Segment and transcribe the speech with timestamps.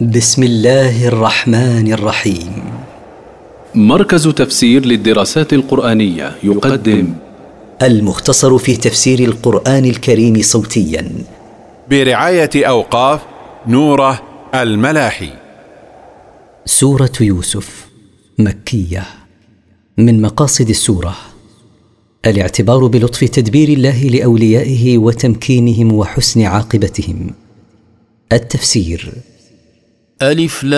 [0.00, 2.52] بسم الله الرحمن الرحيم.
[3.74, 7.14] مركز تفسير للدراسات القرآنية يقدم
[7.82, 11.12] المختصر في تفسير القرآن الكريم صوتيا.
[11.90, 13.20] برعاية أوقاف
[13.66, 14.22] نوره
[14.54, 15.30] الملاحي.
[16.64, 17.86] سورة يوسف
[18.38, 19.04] مكية.
[19.98, 21.16] من مقاصد السورة
[22.26, 27.30] الاعتبار بلطف تدبير الله لأوليائه وتمكينهم وحسن عاقبتهم.
[28.32, 29.12] التفسير
[30.22, 30.74] ألف لام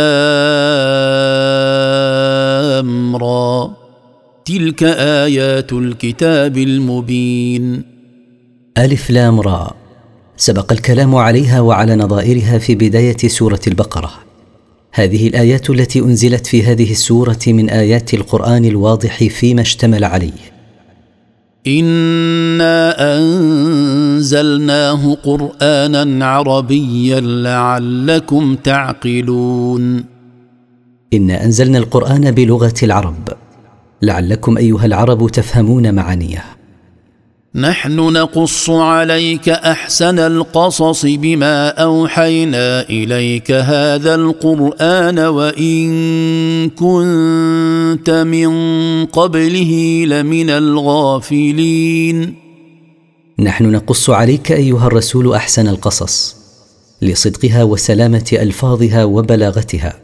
[3.16, 3.76] را.
[4.44, 7.84] تلك آيات الكتاب المبين.
[8.78, 9.74] ألف لام را.
[10.36, 14.10] سبق الكلام عليها وعلى نظائرها في بداية سورة البقرة.
[14.92, 20.54] هذه الآيات التي أنزلت في هذه السورة من آيات القرآن الواضح فيما اشتمل عليه.
[21.66, 22.94] إنا
[24.14, 30.04] أنزلناه قرآنا عربيا لعلكم تعقلون.
[31.14, 33.28] انا أنزلنا القرآن بلغة العرب.
[34.02, 36.44] لعلكم أيها العرب تفهمون معانيه.
[37.54, 45.90] نحن نقص عليك أحسن القصص بما أوحينا إليك هذا القرآن وإن
[46.70, 48.50] كنت من
[49.06, 52.43] قبله لمن الغافلين.
[53.38, 56.36] نحن نقص عليك أيها الرسول أحسن القصص
[57.02, 59.96] لصدقها وسلامة ألفاظها وبلاغتها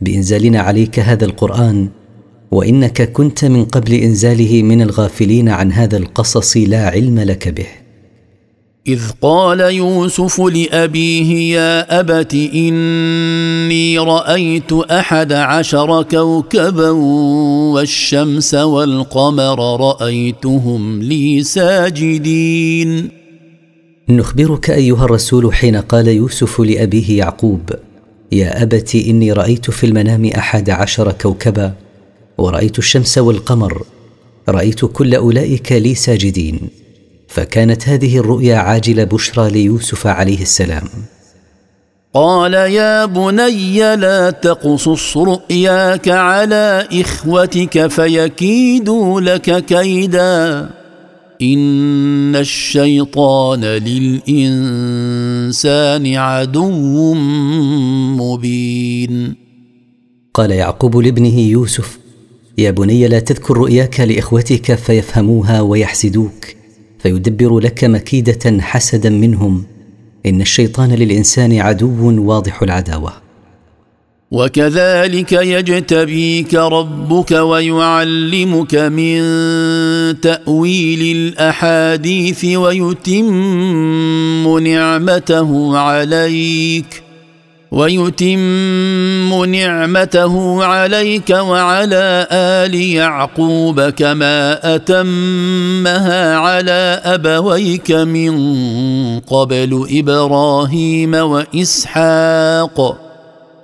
[0.00, 1.88] بإنزالنا عليك هذا القرآن
[2.50, 7.66] وإنك كنت من قبل إنزاله من الغافلين عن هذا القصص لا علم لك به.
[8.88, 16.90] إذ قال يوسف لأبيه يا أبت إني رأيت أحد عشر كوكبا
[17.74, 23.10] والشمس والقمر رأيتهم لي ساجدين.
[24.08, 27.70] نخبرك أيها الرسول حين قال يوسف لأبيه يعقوب
[28.32, 31.74] يا أبت إني رأيت في المنام أحد عشر كوكبا
[32.38, 33.82] ورأيت الشمس والقمر
[34.48, 36.85] رأيت كل أولئك لي ساجدين.
[37.36, 40.88] فكانت هذه الرؤيا عاجل بشرى ليوسف عليه السلام.
[42.14, 50.70] قال يا بني لا تقصص رؤياك على إخوتك فيكيدوا لك كيدا.
[51.42, 54.94] إن الشيطان للإنسان
[56.14, 57.14] عدو
[58.16, 59.34] مبين.
[60.34, 61.98] قال يعقوب لابنه يوسف
[62.58, 66.55] يا بني لا تذكر رؤياك لإخوتك فيفهموها ويحسدوك.
[67.06, 69.64] فيدبر لك مكيدة حسدا منهم.
[70.26, 73.12] إن الشيطان للإنسان عدو واضح العداوة.
[74.30, 79.20] وكذلك يجتبيك ربك ويعلمك من
[80.20, 87.05] تأويل الأحاديث ويتم نعمته عليك.
[87.72, 98.34] ويتم نعمته عليك وعلى آل يعقوب كما أتمها على أبويك من
[99.20, 103.00] قبل إبراهيم وإسحاق.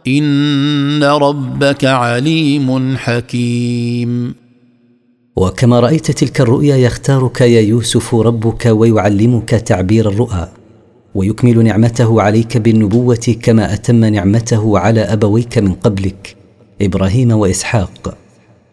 [0.06, 4.34] إن ربك عليم حكيم.
[5.36, 10.61] وكما رأيت تلك الرؤيا يختارك يا يوسف ربك ويعلمك تعبير الرؤى.
[11.14, 16.36] ويكمل نعمته عليك بالنبوة كما أتم نعمته على أبويك من قبلك
[16.82, 18.18] إبراهيم وإسحاق.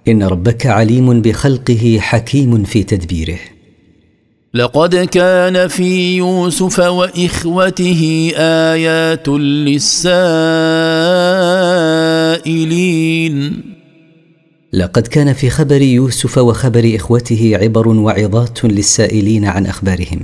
[0.07, 3.39] إن ربك عليم بخلقه حكيم في تدبيره.
[4.53, 10.09] لقد كان في يوسف وإخوته آيات للسائلين.
[14.73, 20.19] لقد كان في خبر يوسف وخبر إخوته عبر وعظات للسائلين عن أخبارهم.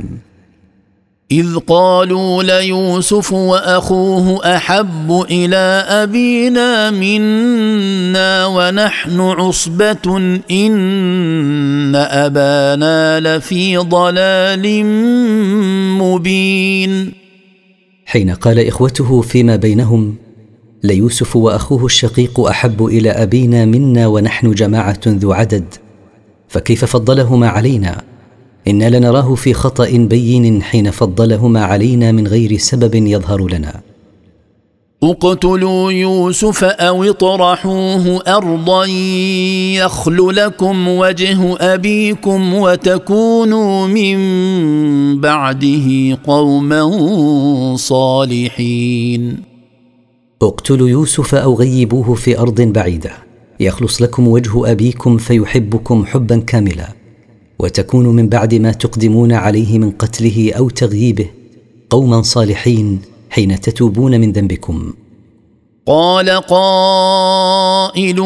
[1.31, 10.17] إذ قالوا ليوسف وأخوه أحب إلى أبينا منا ونحن عصبة
[10.51, 14.85] إن أبانا لفي ضلال
[15.97, 17.13] مبين.
[18.05, 20.15] حين قال إخوته فيما بينهم
[20.83, 25.65] ليوسف وأخوه الشقيق أحب إلى أبينا منا ونحن جماعة ذو عدد
[26.47, 28.14] فكيف فضلهما علينا؟
[28.67, 33.81] أنا لنراه في خطا بين حين فضلهما علينا من غير سبب يظهر لنا.
[35.03, 38.85] اقتلوا يوسف أو اطرحوه ارضا
[39.75, 44.17] يخل لكم وجه ابيكم وتكونوا من
[45.21, 46.83] بعده قوما
[47.75, 49.37] صالحين.
[50.41, 53.11] اقتلوا يوسف أو غيبوه في ارض بعيده.
[53.59, 56.94] يخلص لكم وجه ابيكم فيحبكم حبا كاملا.
[57.65, 61.29] وتكونوا من بعد ما تقدمون عليه من قتله أو تغييبه
[61.89, 64.93] قوما صالحين حين تتوبون من ذنبكم.
[65.87, 68.21] قال قائل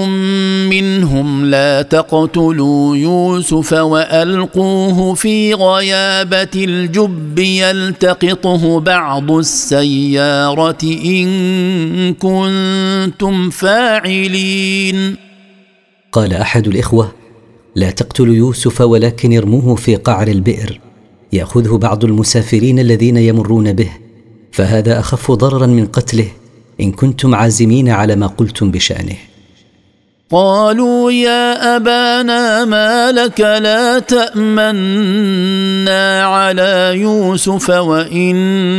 [0.70, 15.16] منهم لا تقتلوا يوسف وألقوه في غيابة الجب يلتقطه بعض السيارة إن كنتم فاعلين.
[16.12, 17.19] قال أحد الإخوة
[17.75, 20.80] لا تقتلوا يوسف ولكن ارموه في قعر البئر.
[21.33, 23.89] يأخذه بعض المسافرين الذين يمرون به.
[24.51, 26.27] فهذا أخف ضررا من قتله.
[26.81, 29.16] إن كنتم عازمين على ما قلتم بشأنه.
[30.31, 35.44] قالوا يا أبانا ما لك لا تأمنا
[36.24, 38.71] على يوسف وإنا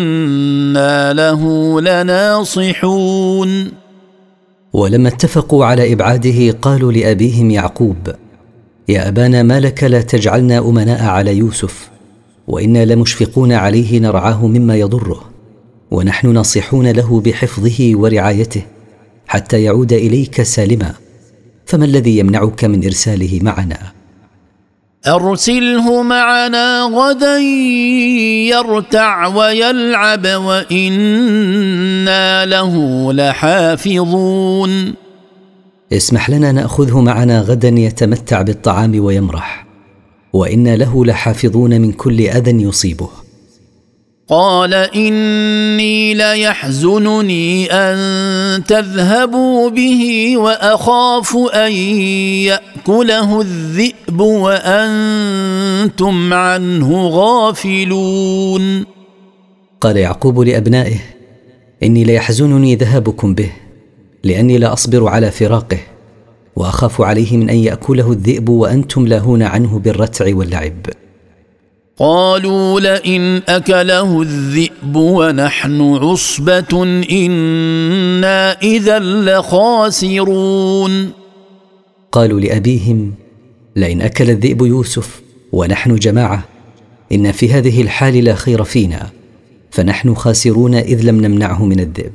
[1.12, 3.70] له لناصحون.
[4.72, 7.96] ولما اتفقوا على إبعاده قالوا لأبيهم يعقوب
[8.90, 11.90] يا أبانا ما لك لا تجعلنا أمناء على يوسف
[12.46, 15.31] وإنا لمشفقون عليه نرعاه مما يضره
[15.90, 18.62] ونحن ناصحون له بحفظه ورعايته
[19.26, 20.94] حتى يعود إليك سالما
[21.66, 23.78] فما الذي يمنعك من إرساله معنا؟
[25.06, 27.38] أرسله معنا غدا
[28.48, 31.66] يرتع ويلعب وإنا
[32.46, 34.94] له لحافظون.
[35.92, 39.66] اسمح لنا نأخذه معنا غدا يتمتع بالطعام ويمرح.
[40.32, 43.08] وأنا له لحافظون من كل أذى يصيبه.
[44.28, 54.75] قال إني ليحزنني أن تذهبوا به وأخاف أن يأكله الذئب وأنتم
[56.34, 58.84] عنه غافلون.
[59.81, 60.98] قال يعقوب لأبنائه
[61.82, 63.52] إني ليحزنني ذهابكم به.
[64.25, 65.78] لأني لا أصبر على فراقه
[66.56, 70.87] وأخاف عليه من أن يأكله الذئب وأنتم لاهون عنه بالرتع واللعب.
[71.99, 78.99] قالوا لئن أكله الذئب ونحن عصبة إنا إذا
[79.38, 81.11] لخاسرون.
[82.12, 83.14] قالوا لأبيهم
[83.76, 85.20] لئن أكل الذئب يوسف
[85.52, 86.44] ونحن جماعة
[87.12, 89.11] إن في هذه الحال لا خير فينا
[89.70, 92.12] فنحن خاسرون إذ لم نمنعه من الذئب.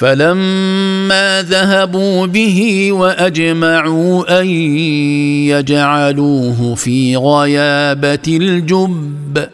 [0.00, 4.46] فلما ذهبوا به وأجمعوا أن
[5.52, 9.46] يجعلوه في غيابة الجب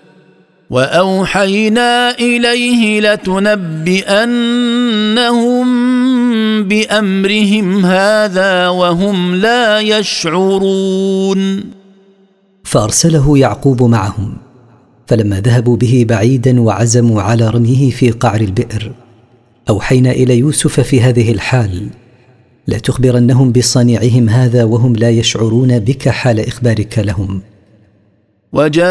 [0.70, 4.06] وأوحينا إليه لتنبئنهم
[6.62, 11.64] بأمرهم هذا وهم لا يشعرون.
[12.64, 14.37] فأرسله يعقوب معهم
[15.06, 18.93] فلما ذهبوا به بعيدا وعزموا على رميه في قعر البئر
[19.69, 21.89] أوحينا إلى يوسف في هذه الحال.
[22.67, 27.43] لا تخبرنهم بصانعهم هذا وهم لا يشعرون بك حال إخبارك لهم.
[28.53, 28.87] وجاءوا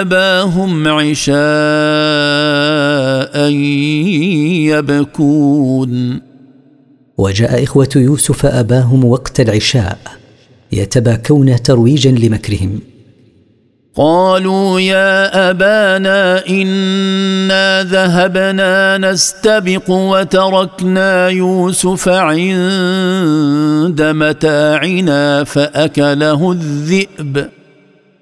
[0.00, 1.38] أباهم عشاء
[4.68, 6.20] يبكون.
[7.18, 9.98] وجاء إخوة يوسف أباهم وقت العشاء
[10.72, 12.80] يتباكون ترويجا لمكرهم.
[13.98, 27.48] قالوا يا أبانا إنا ذهبنا نستبق وتركنا يوسف عند متاعنا فأكله الذئب.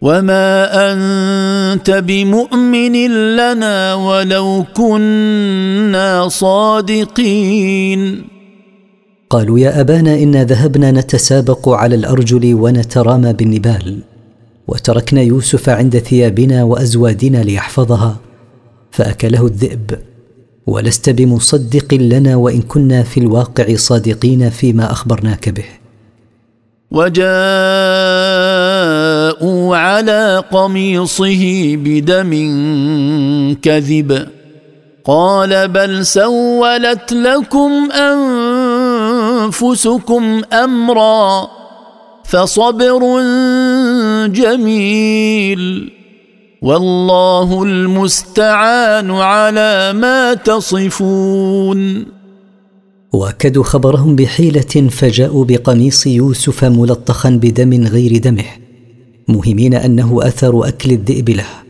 [0.00, 8.24] وما أنت بمؤمن لنا ولو كنا صادقين.
[9.30, 14.15] قالوا يا أبانا إنا ذهبنا نتسابق على الأرجل ونترامى بالنبال.
[14.68, 18.16] وتركنا يوسف عند ثيابنا وازوادنا ليحفظها
[18.90, 19.98] فأكله الذئب.
[20.66, 25.64] ولست بمصدق لنا وإن كنا في الواقع صادقين فيما أخبرناك به.
[26.90, 27.26] وجاءوا
[29.76, 32.32] على قميصه بدم
[33.62, 34.28] كذب.
[35.04, 37.92] قال بل سولت لكم
[39.42, 41.48] أنفسكم أمرا
[42.24, 43.20] فصبر
[44.26, 45.92] جميل.
[46.62, 52.06] والله المستعان على ما تصفون.
[53.12, 58.44] وأكدوا خبرهم بحيلة فجاءوا بقميص يوسف ملطخا بدم غير دمه
[59.28, 61.66] مهمين أنه أثر أكل الذئب له.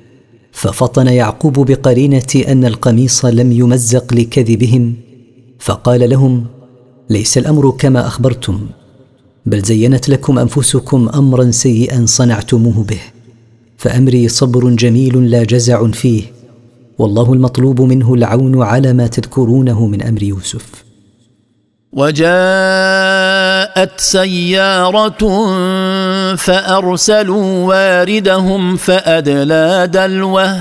[0.56, 4.94] ففطن يعقوب بقرينة أن القميص لم يمزق لكذبهم
[5.58, 6.46] فقال لهم
[7.10, 8.66] ليس الأمر كما أخبرتم
[9.46, 13.00] بل زينت لكم أنفسكم أمرا سيئا صنعتموه به
[13.78, 16.22] فأمري صبر جميل لا جزع فيه
[16.98, 20.86] والله المطلوب منه العون على ما تذكرونه من أمر يوسف.
[21.92, 22.30] وجاءت
[24.00, 25.22] سيارة
[26.36, 30.60] فأرسلوا واردهم فأدلى دلوه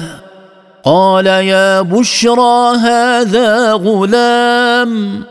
[0.83, 5.23] قال يا بشرى هذا غلام.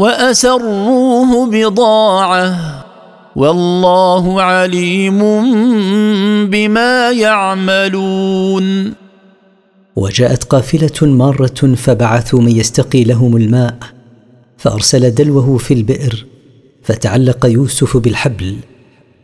[0.00, 2.84] وأسروه بضاعة.
[3.36, 5.18] والله عليم
[6.46, 8.94] بما يعملون.
[9.96, 13.76] وجاءت قافلة مارة فبعثوا من يستقي لهم الماء
[14.58, 16.26] فأرسل دلوه في البئر
[16.82, 18.56] فتعلق يوسف بالحبل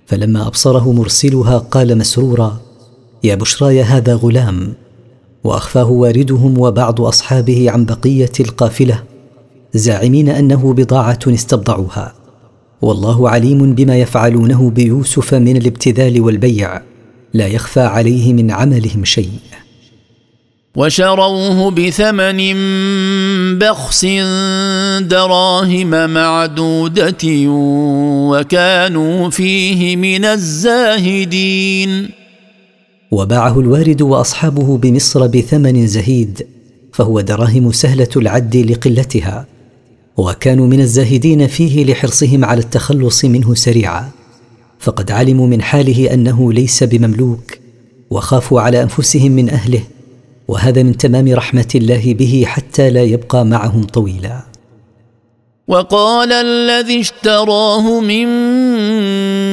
[0.07, 2.57] فلما أبصره مرسلها قال مسرورا
[3.25, 4.75] يا بشراي هذا غلام.
[5.45, 9.03] وأخفاه واردهم وبعض أصحابه عن بقية القافلة.
[9.75, 12.15] زاعمين أنه بضاعة استبضعوها.
[12.83, 16.81] والله عليم بما يفعلونه بيوسف من الابتذال والبيع.
[17.35, 19.31] لا يخفى عليه من عملهم شيء.
[20.77, 22.39] وشروه بثمن
[23.59, 24.05] بخس
[25.01, 27.49] دراهم معدودة
[28.31, 32.09] وكانوا فيه من الزاهدين.
[33.11, 36.47] وباعه الوارد وأصحابه بمصر بثمن زهيد
[36.93, 39.47] فهو دراهم سهلة العد لقلتها.
[40.17, 44.11] وكانوا من الزاهدين فيه لحرصهم على التخلص منه سريعا.
[44.79, 47.59] فقد علموا من حاله أنه ليس بمملوك
[48.11, 49.81] وخافوا على أنفسهم من أهله
[50.49, 54.41] وهذا من تمام رحمة الله به حتى لا يبقى معهم طويلا.
[55.69, 58.27] وقال الذي اشتراه من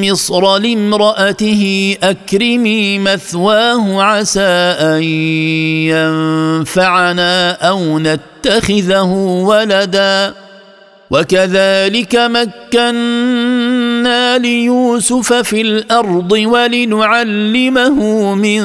[0.01, 4.41] مصر لامرأته أكرمي مثواه عسى
[4.79, 5.03] أن
[6.63, 9.12] ينفعنا أو نتخذه
[9.48, 10.43] ولدا.
[11.12, 13.58] وكذلك مكنا
[14.38, 18.00] ليوسف في الأرض ولنعلمه
[18.36, 18.62] من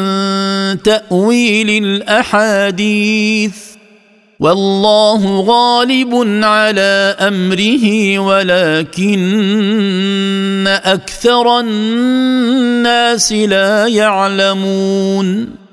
[0.82, 3.56] تأويل الأحاديث.
[4.40, 6.14] والله غالب
[6.44, 9.18] على أمره ولكن
[10.84, 15.67] أكثر الناس لا يعلمون.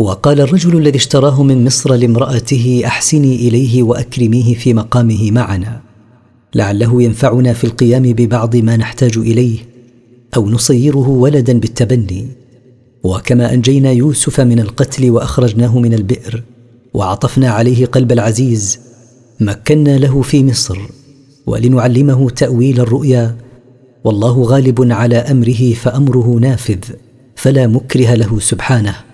[0.00, 5.80] وقال الرجل الذي اشتراه من مصر لامرأته أحسني إليه وأكرميه في مقامه معنا.
[6.54, 9.58] لعله ينفعنا في القيام ببعض ما نحتاج إليه
[10.36, 12.26] أو نصيره ولدا بالتبني.
[13.02, 16.42] وكما أنجينا يوسف من القتل وأخرجناه من البئر
[16.94, 18.80] وعطفنا عليه قلب العزيز
[19.40, 20.78] مكنا له في مصر
[21.46, 23.36] ولنعلمه تأويل الرؤيا.
[24.04, 26.78] والله غالب على أمره فأمره نافذ
[27.36, 29.09] فلا مكره له سبحانه.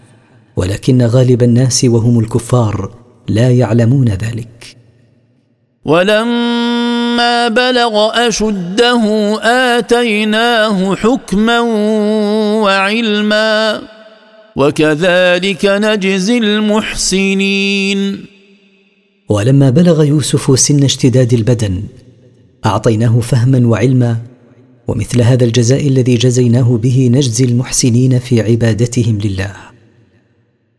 [0.57, 2.91] ولكن غالب الناس وهم الكفار
[3.29, 4.77] لا يعلمون ذلك.
[5.85, 9.03] ولما بلغ أشده
[9.79, 11.61] آتيناه حكما
[12.63, 13.83] وعلما
[14.57, 18.25] وكذلك نجزي المحسنين.
[19.29, 21.83] ولما بلغ يوسف سن اشتداد البدن
[22.67, 24.17] أعطيناه فهما وعلما
[24.89, 29.66] ومثل هذا الجزاء الذي جزيناه به نجزي المحسنين في عبادتهم لله.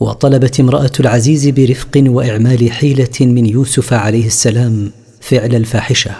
[0.00, 4.90] وطلبت امرأة العزيز برفق وإعمال حيلة من يوسف عليه السلام
[5.20, 6.10] فعل الفاحشة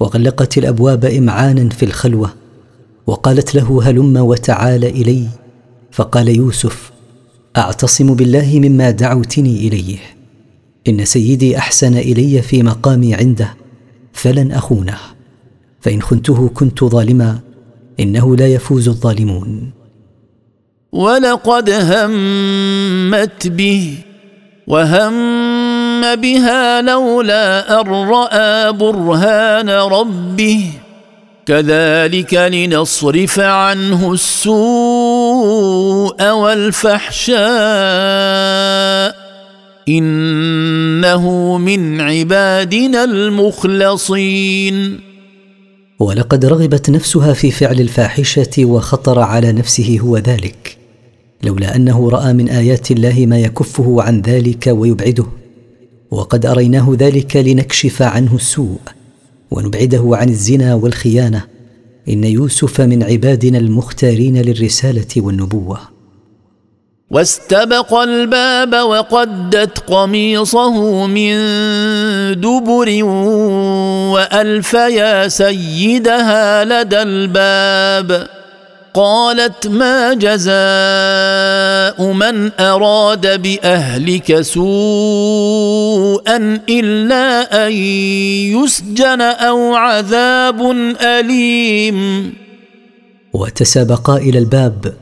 [0.00, 2.32] وغلقت الأبواب إمعانا في الخلوة
[3.06, 5.28] وقالت له هلم وتعال إلي
[5.92, 6.92] فقال يوسف
[7.56, 9.98] أعتصم بالله مما دعوتني إليه
[10.88, 13.54] إن سيدي أحسن إلي في مقامي عنده
[14.12, 14.98] فلن أخونه
[15.80, 17.38] فإن خنته كنت ظالما
[18.00, 19.70] إنه لا يفوز الظالمون.
[20.96, 23.94] ولقد همت به
[24.66, 25.12] وهم
[26.16, 30.70] بها لولا أن رأى برهان ربه.
[31.46, 34.54] كذلك لنصرف عنه السوء
[36.30, 37.36] والفحشاء.
[39.88, 45.00] إنه من عبادنا المخلصين.
[45.98, 50.75] ولقد رغبت نفسها في فعل الفاحشة وخطر على نفسه هو ذلك.
[51.46, 55.26] لولا أنه رأى من آيات الله ما يكفه عن ذلك ويبعده.
[56.10, 58.78] وقد أريناه ذلك لنكشف عنه السوء
[59.50, 61.42] ونبعده عن الزنا والخيانة.
[62.08, 65.78] إن يوسف من عبادنا المختارين للرسالة والنبوة.
[67.10, 71.36] واستبق الباب وقدت قميصه من
[72.40, 73.04] دبر
[74.14, 78.28] وألف يا سيدها لدى الباب.
[78.96, 80.52] قالت ما جزاء
[82.12, 86.36] من أراد بأهلك سوءا
[86.68, 87.72] إلا أن
[88.56, 90.60] يسجن أو عذاب
[91.00, 92.32] أليم.
[93.32, 94.94] وتسابقا إلى الباب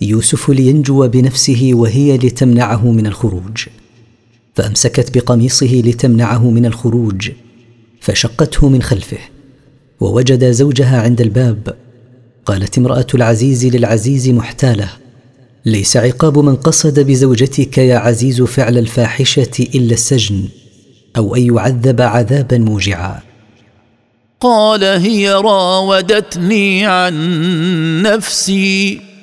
[0.00, 3.66] يوسف لينجو بنفسه وهي لتمنعه من الخروج.
[4.54, 7.30] فأمسكت بقميصه لتمنعه من الخروج
[8.00, 9.18] فشقته من خلفه
[10.00, 11.83] ووجد زوجها عند الباب.
[12.44, 14.88] قالت امرأة العزيز للعزيز محتالة
[15.64, 20.44] ليس عقاب من قصد بزوجتك يا عزيز فعل الفاحشة إلا السجن
[21.16, 23.20] أو أن يعذب عذابا موجعا.
[24.40, 29.13] قال هي راودتني عن نفسي.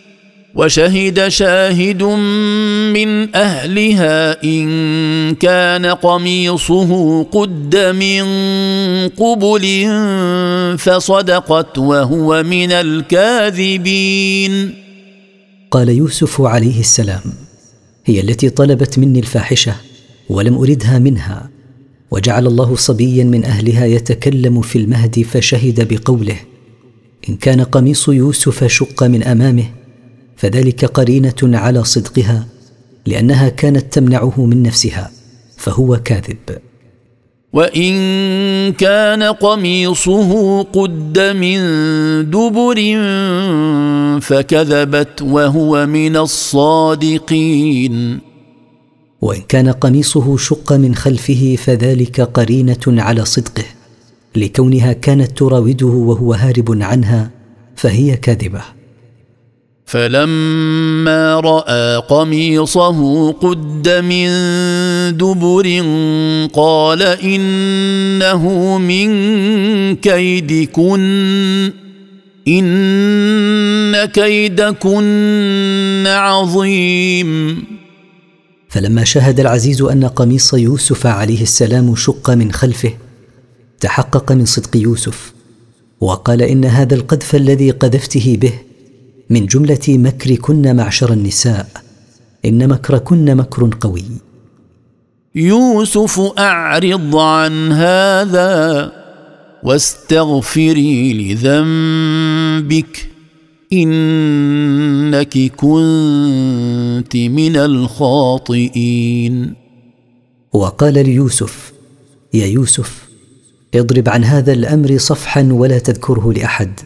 [0.55, 2.03] وشهد شاهد
[2.93, 8.23] من أهلها إن كان قميصه قد من
[9.07, 9.87] قبل
[10.77, 14.73] فصدقت وهو من الكاذبين.
[15.71, 17.21] قال يوسف عليه السلام
[18.05, 19.75] هي التي طلبت مني الفاحشة
[20.29, 21.49] ولم اردها منها
[22.11, 26.37] وجعل الله صبيا من أهلها يتكلم في المهد فشهد بقوله
[27.29, 29.80] إن كان قميص يوسف شق من أمامه
[30.41, 32.45] فذلك قرينة على صدقها
[33.05, 35.11] لأنها كانت تمنعه من نفسها
[35.57, 36.37] فهو كاذب.
[37.53, 37.93] وإن
[38.73, 41.59] كان قميصه قد من
[42.29, 42.77] دبر
[44.21, 48.19] فكذبت وهو من الصادقين.
[49.21, 53.65] وإن كان قميصه شق من خلفه فذلك قرينة على صدقه
[54.35, 57.31] لكونها كانت تراوده وهو هارب عنها
[57.75, 58.80] فهي كاذبة.
[59.91, 64.27] فلما رأى قميصه قد من
[65.17, 65.67] دبر
[66.53, 69.09] قال إنه من
[69.95, 71.71] كيدكن
[72.47, 75.03] إن كيدكن
[76.07, 77.63] عظيم.
[78.69, 82.93] فلما شهد العزيز أن قميص يوسف عليه السلام شق من خلفه
[83.79, 85.33] تحقق من صدق يوسف
[86.01, 88.70] وقال إن هذا القذف الذي قذفته به
[89.31, 91.67] من جملة مكركن معشر النساء
[92.45, 94.03] إن مكركن مكر قوي.
[95.35, 98.91] يوسف أعرض عن هذا
[99.63, 103.09] واستغفري لذنبك
[103.73, 109.53] إنك كنت من الخاطئين.
[110.53, 111.73] وقال ليوسف
[112.33, 113.07] يا يوسف
[113.75, 116.79] اضرب عن هذا الأمر صفحا ولا تذكره لأحد.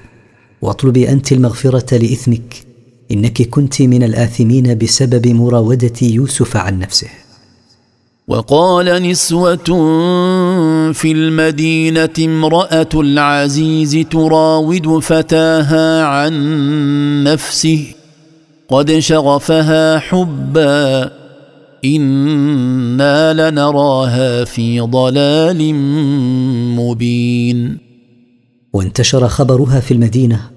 [0.66, 2.56] واطلبي أنت المغفرة لإثمك.
[3.12, 7.08] إنك كنت من الآثمين بسبب مراودة يوسف عن نفسه.
[8.28, 9.56] وقال نسوة
[10.94, 16.34] في المدينة امرأة العزيز تراود فتاها عن
[17.24, 17.86] نفسه.
[18.70, 21.12] قد شغفها حبا.
[21.86, 25.76] إنا لنراها في ضلال
[26.76, 27.78] مبين.
[28.74, 30.55] وانتشر خبرها في المدينة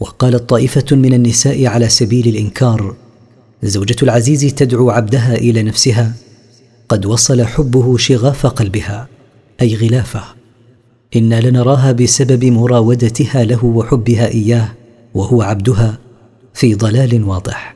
[0.00, 2.96] وقالت طائفة من النساء على سبيل الإنكار
[3.62, 6.12] زوجة العزيز تدعو عبدها إلى نفسها
[6.88, 9.08] قد وصل حبه شغاف قلبها
[9.60, 10.24] أي غلافة.
[11.16, 14.68] إنا لنراها بسبب مراودتها له وحبها إياه
[15.14, 15.98] وهو عبدها
[16.54, 17.75] في ضلال واضح.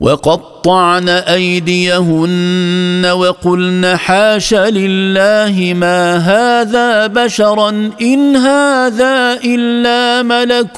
[0.00, 10.76] وقطعن أيديهن وقلن حاش لله ما هذا بشرا إن هذا إلا ملك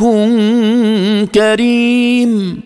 [1.34, 2.60] كريم.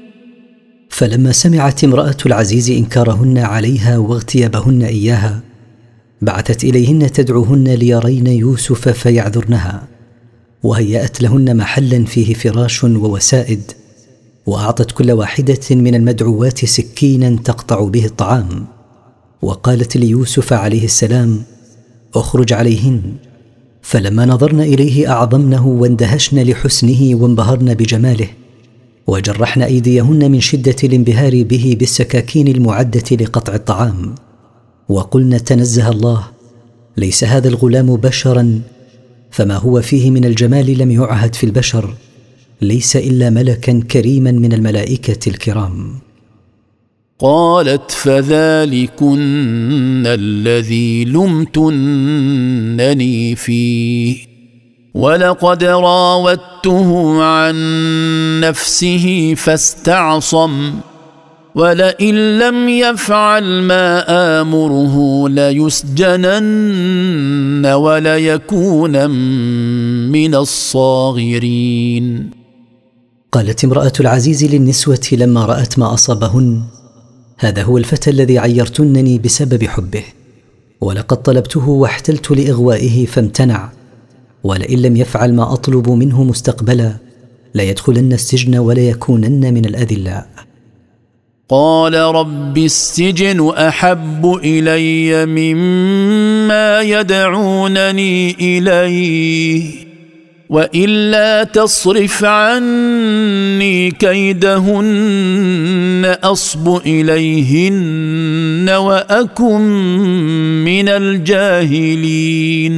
[0.89, 5.50] فلما سمعت امرأة العزيز إنكارهن عليها واغتيابهن إياها
[6.23, 9.89] بعثت إليهن تدعوهن ليرين يوسف فيعذرنها
[10.63, 13.63] وهيأت لهن محلا فيه فراش ووسائد
[14.47, 18.67] وأعطت كل واحدة من المدعوات سكينا تقطع به الطعام
[19.43, 21.43] وقالت ليوسف عليه السلام
[22.15, 23.03] أخرج عليهن.
[23.83, 28.29] فلما نظرن إليه أعظمنه واندهشن لحسنه وانبهرن بجماله
[29.07, 34.15] وجرحن أيديهن من شدة الانبهار به بالسكاكين المعدة لقطع الطعام.
[34.91, 36.25] وقلنا تنزه الله
[36.97, 38.61] ليس هذا الغلام بشرا
[39.31, 41.95] فما هو فيه من الجمال لم يعهد في البشر
[42.63, 45.99] ليس إلا ملكا كريما من الملائكة الكرام.
[47.19, 49.17] قالت فذلكن
[50.07, 52.17] الذي لمتنني
[53.37, 54.17] فيه
[54.95, 57.55] ولقد راودته عن
[58.41, 60.73] نفسه فاستعصم.
[61.55, 64.05] ولئن لم يفعل ما
[64.41, 66.77] امره ليسجنن
[67.67, 69.11] وليكون
[70.11, 72.31] من الصاغرين
[73.33, 76.63] قالت امرأة العزيز للنسوة لما رأت ما أصابهن.
[77.39, 80.05] هذا هو الفتى الذي عيرتنني بسبب حبه.
[80.81, 83.73] ولقد طلبته واحتلت لإغوائه فامتنع.
[84.45, 86.97] ولئن لم يفعل ما أطلب منه مستقبلا
[87.55, 90.40] ليدخلن السجن وليكونن من الأذلاء.
[91.51, 99.71] قال رب السجن أحب إلي مما يدعونني إليه
[100.51, 104.47] وإلا تصرف عني كيدهن
[106.23, 109.61] أصب إليهن وأكن
[110.65, 112.75] من الجاهلين.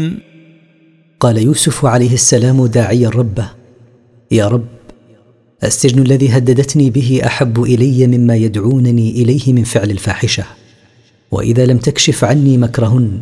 [1.20, 3.48] قال يوسف عليه السلام داعيا ربه
[4.30, 4.71] يا رب
[5.64, 10.44] السجن الذي هددتني به أحب إلي مما يدعونني إليه من فعل الفاحشة.
[11.30, 13.20] وإذا لم تكشف عني مكرهن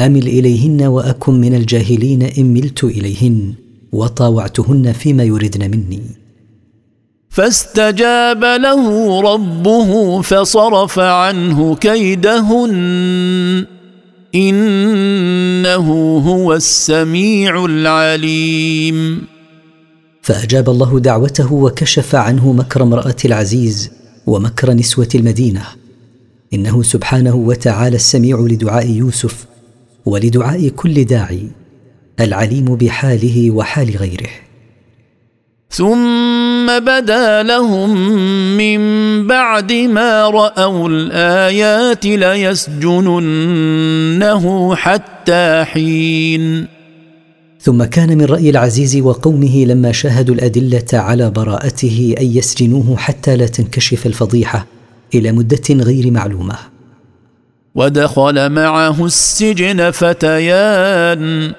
[0.00, 3.54] أمل إليهن وأكن من الجاهلين إن ملت إليهن
[3.92, 6.02] وطاوعتهن فيما يردن مني.
[7.28, 13.66] فاستجاب له ربه فصرف عنه كيدهن.
[14.34, 19.35] إنه هو السميع العليم.
[20.26, 23.90] فأجاب الله دعوته وكشف عنه مكر امرأة العزيز
[24.26, 25.62] ومكر نسوة المدينة.
[26.54, 29.46] إنه سبحانه وتعالى السميع لدعاء يوسف
[30.06, 31.48] ولدعاء كل داعي
[32.20, 34.30] العليم بحاله وحال غيره.
[35.70, 37.96] ثم بدا لهم
[38.56, 38.80] من
[39.26, 43.24] بعد ما رأوا الآيات ليسجننه
[44.74, 46.75] حتى حين
[47.60, 53.46] ثم كان من رأي العزيز وقومه لما شاهدوا الأدلة على براءته أن يسجنوه حتى لا
[53.46, 54.66] تنكشف الفضيحة
[55.14, 56.56] إلى مدة غير معلومة.
[57.74, 61.52] ودخل معه السجن فتيان.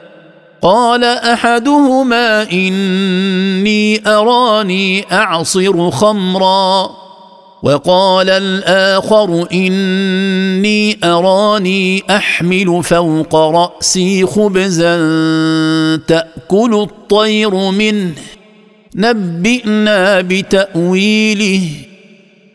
[0.61, 6.89] قال أحدهما إني أراني أعصر خمرا.
[7.63, 14.95] وقال الآخر إني أراني أحمل فوق رأسي خبزا
[15.95, 18.13] تأكل الطير منه.
[18.95, 21.69] نبئنا بتأويله.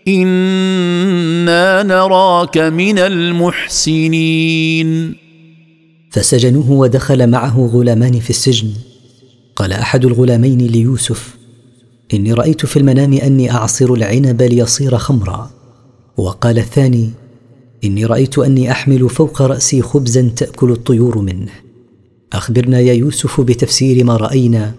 [0.08, 5.14] إنا نراك من المحسنين.
[6.10, 8.68] فسجنوه ودخل معه غلامان في السجن.
[9.56, 11.41] قال أحد الغلامين ليوسف
[12.14, 15.50] إني رأيت في المنام أني أعصر العنب ليصير خمرا.
[16.16, 17.10] وقال الثاني
[17.84, 21.52] إني رأيت أني أحمل فوق رأسي خبزا تأكل الطيور منه.
[22.32, 24.74] أخبرنا يا يوسف بتفسير ما رأينا.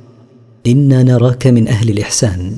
[0.67, 2.57] إنا نراك من أهل الإحسان.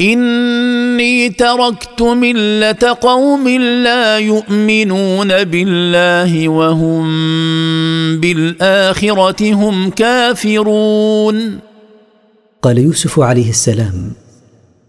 [0.00, 7.04] إني تركت ملة قوم لا يؤمنون بالله وهم
[8.20, 11.58] بالآخرة هم كافرون.
[12.62, 14.12] قال يوسف عليه السلام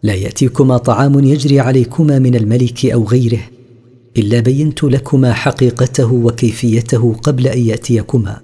[0.03, 3.41] لا يأتيكما طعام يجري عليكما من الملك أو غيره
[4.17, 8.37] إلا بينت لكما حقيقته وكيفيته قبل أن يأتيكما.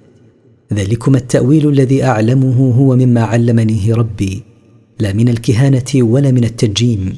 [0.74, 4.51] ذلكما التأويل الذي أعلمه هو مما علمنيه ربي.
[5.02, 7.16] لا من الكهانة ولا من التنجيم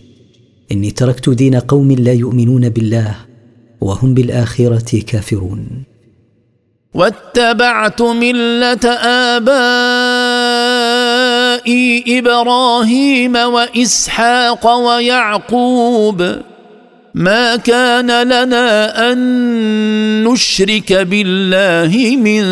[0.71, 3.15] إني تركت دين قوم لا يؤمنون بالله
[3.81, 5.83] وهم بالآخرة كافرون.
[6.93, 8.89] واتبعت ملة
[9.35, 9.63] آبائي
[12.19, 16.35] إبراهيم وإسحاق ويعقوب.
[17.13, 19.17] ما كان لنا أن
[20.23, 22.43] نشرك بالله من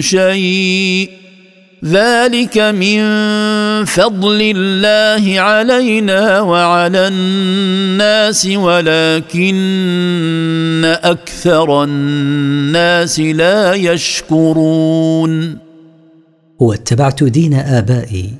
[0.00, 1.21] شيء.
[1.84, 3.00] ذلك من
[3.84, 9.56] فضل الله علينا وعلى الناس ولكن
[11.02, 15.58] أكثر الناس لا يشكرون.
[16.58, 18.34] واتبعت دين آبائي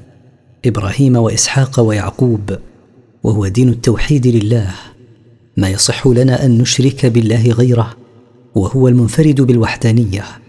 [0.66, 2.58] إبراهيم وإسحاق ويعقوب
[3.22, 4.70] وهو دين التوحيد لله.
[5.56, 7.96] ما يصح لنا أن نشرك بالله غيره
[8.54, 10.41] وهو المنفرد بالوحدانية.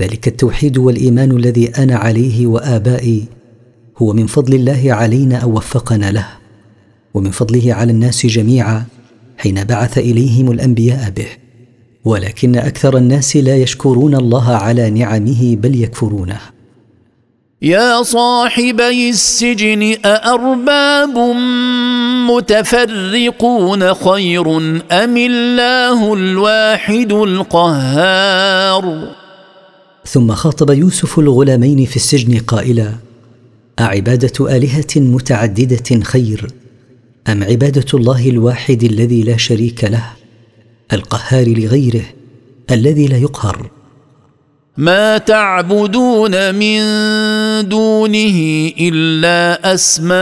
[0.00, 3.24] ذلك التوحيد والإيمان الذي أنا عليه وآبائي.
[3.98, 6.26] هو من فضل الله علينا أو وفقنا له
[7.14, 8.84] ومن فضله على الناس جميعا
[9.38, 11.26] حين بعث إليهم الأنبياء به.
[12.04, 16.40] ولكن أكثر الناس لا يشكرون الله على نعمه بل يكفرونه.
[17.62, 21.18] يا صاحبي السجن أأرباب
[22.30, 24.56] متفرقون خير
[24.92, 28.84] أم الله الواحد القهار؟
[30.06, 32.94] ثم خاطب يوسف الغلامين في السجن قائلا
[33.80, 36.50] أعبادة آلهة متعددة خير
[37.28, 40.04] أم عبادة الله الواحد الذي لا شريك له
[40.92, 42.04] القهار لغيره
[42.70, 43.70] الذي لا يقهر؟
[44.76, 46.78] ما تعبدون من
[47.68, 50.14] دونه إلا أسماء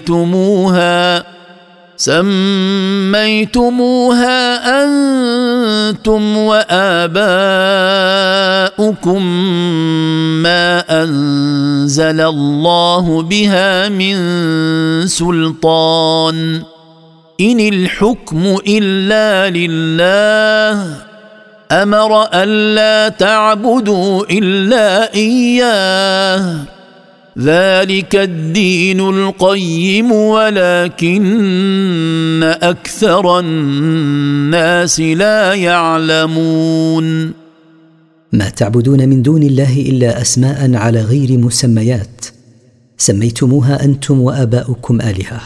[0.00, 0.60] سميتموها.
[2.00, 3.60] سميتموها
[4.84, 6.92] أنتم وآباؤكم
[10.42, 14.16] ما أنزل الله بها من
[15.06, 16.62] سلطان.
[17.40, 20.94] إن الحكم إلا لله.
[21.72, 26.56] أمر ألا تعبدوا إلا إياه.
[27.40, 31.22] ذلك الدين القيم ولكن
[32.62, 37.32] أكثر الناس لا يعلمون.
[38.32, 42.26] ما تعبدون من دون الله إلا أسماء على غير مسميات.
[42.98, 45.40] سميتموها أنتم وآباؤكم آلهة.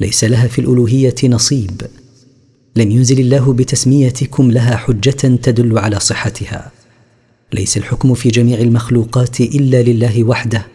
[0.00, 1.82] ليس لها في الألوهية نصيب.
[2.76, 6.70] لم ينزل الله بتسميتكم لها حجة تدل على صحتها.
[7.52, 10.73] ليس الحكم في جميع المخلوقات إلا لله وحده.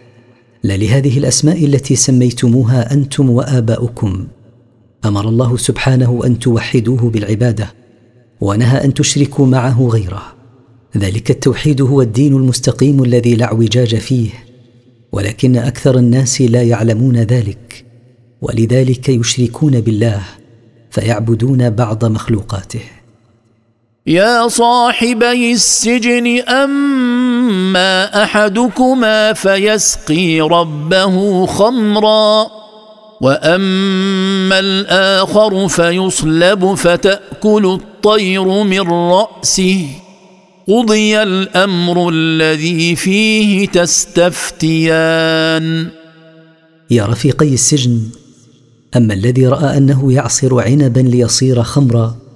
[0.63, 4.27] لا لهذه الأسماء التي سميتموها أنتم وآباؤكم.
[5.05, 7.73] أمر الله سبحانه أن توحدوه بالعبادة
[8.41, 10.23] ونهى أن تشركوا معه غيره.
[10.97, 14.29] ذلك التوحيد هو الدين المستقيم الذي لا اعوجاج فيه
[15.11, 17.85] ولكن أكثر الناس لا يعلمون ذلك
[18.41, 20.21] ولذلك يشركون بالله
[20.89, 22.81] فيعبدون بعض مخلوقاته.
[24.09, 32.47] يا صاحبي السجن أما أحدكما فيسقي ربه خمرا
[33.21, 39.85] وأما الآخر فيصلب فتأكل الطير من رأسه.
[40.67, 44.77] قضي الأمر الذي فيه تستفتيان.
[46.89, 48.01] يا رفيقي السجن
[48.95, 52.28] أما الذي رأى أنه يعصر عنبا ليصير خمرا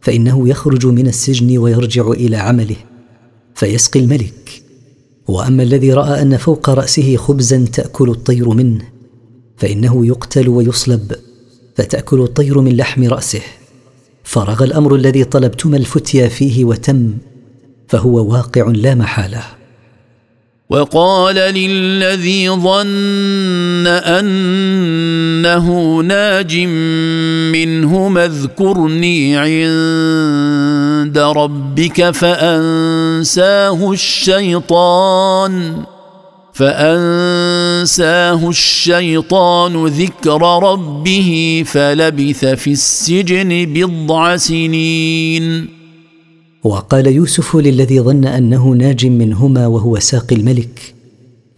[0.00, 2.76] فإنه يخرج من السجن ويرجع إلى عمله
[3.54, 4.62] فيسقي الملك.
[5.28, 8.84] وأما الذي رأى أن فوق رأسه خبزا تأكل الطير منه
[9.56, 11.12] فإنه يقتل ويصلب
[11.76, 13.42] فتأكل الطير من لحم رأسه.
[14.24, 17.14] فرغ الأمر الذي طلبتما الفتيا فيه وتم
[17.88, 19.42] فهو واقع لا محالة.
[20.70, 23.86] وقال للذي ظن
[25.40, 26.56] إنه ناج
[27.52, 35.82] منهما اذكرني عند ربك فأنساه الشيطان
[36.52, 45.68] فأنساه الشيطان ذكر ربه فلبث في السجن بضع سنين.
[46.64, 50.94] وقال يوسف للذي ظن أنه ناج منهما وهو ساقي الملك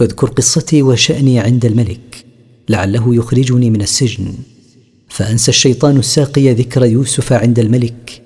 [0.00, 2.31] اذكر قصتي وشأني عند الملك.
[2.72, 4.34] لعله يخرجني من السجن.
[5.08, 8.22] فأنسى الشيطان الساقي ذكر يوسف عند الملك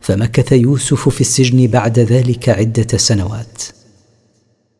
[0.00, 3.62] فمكث يوسف في السجن بعد ذلك عدة سنوات.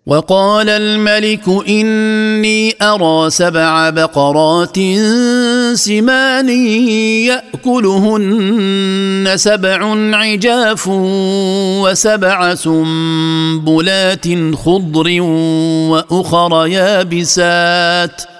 [0.06, 4.76] وقال الملك إني أرى سبع بقرات
[5.74, 6.48] سمان
[7.66, 9.80] يأكلهن سبع
[10.16, 10.88] عجاف
[11.82, 15.20] وسبع سنبلات خضر
[15.90, 18.31] وأخر يابسات.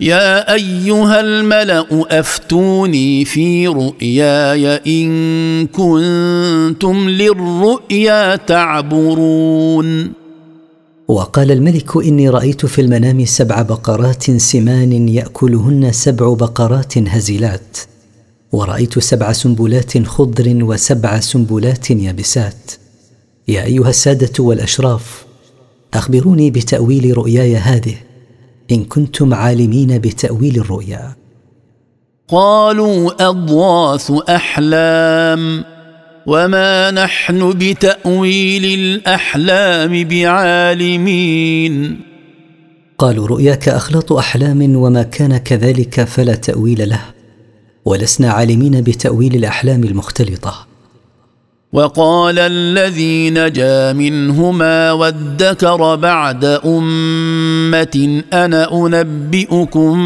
[0.00, 1.86] يا أيها الملأ
[2.20, 10.12] أفتوني في رؤياي إن كنتم للرؤيا تعبرون.
[11.08, 17.78] وقال الملك إني رأيت في المنام سبع بقرات سمان يأكلهن سبع بقرات هزيلات
[18.52, 22.70] ورأيت سبع سنبلات خضر وسبع سنبلات يابسات.
[23.48, 25.24] يا أيها السادة والأشراف
[25.94, 28.09] أخبروني بتأويل رؤياي هذه.
[28.72, 31.16] إن كنتم عالمين بتأويل الرؤيا.
[32.28, 35.64] قالوا اضواث أحلام
[36.26, 42.00] وما نحن بتأويل الأحلام بعالمين.
[42.98, 47.02] قالوا رؤياك أخلاط أحلام وما كان كذلك فلا تأويل له
[47.84, 50.69] ولسنا عالمين بتأويل الأحلام المختلطة.
[51.72, 59.96] وقال الذي نجا منهما وادكر بعد أمة أنا أنبئكم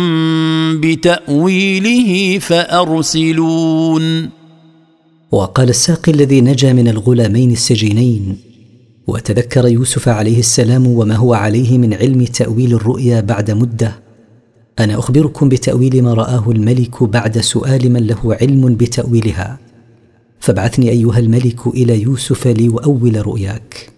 [0.81, 4.31] بتأويله فأرسلون.
[5.33, 8.37] وقال الساقي الذي نجا من الغلامين السجينين
[9.07, 13.93] وتذكر يوسف عليه السلام وما هو عليه من علم تأويل الرؤيا بعد مدة.
[14.79, 19.64] أنا أخبركم بتأويل ما رآه الملك بعد سؤال من له علم بتأويلها.
[20.45, 23.94] فابعثني أيها الملك إلى يوسف ليؤول رؤياك.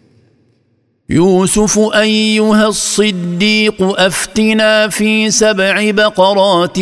[1.11, 6.77] يوسف أيها الصديق أفتنا في سبع بقرات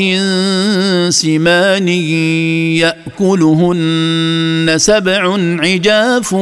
[1.09, 1.89] سمان
[3.19, 6.35] يأكلهن سبع عجاف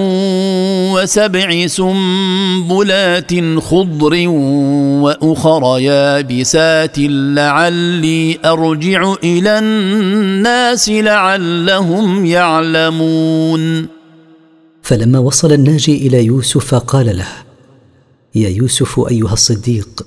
[0.94, 4.28] وسبع سنبلات خضر
[5.02, 13.86] وأخر يابسات لعلي أرجع إلى الناس لعلهم يعلمون.
[14.82, 17.28] فلما وصل الناجي إلى يوسف قال له
[18.34, 20.06] يا يوسف أيها الصديق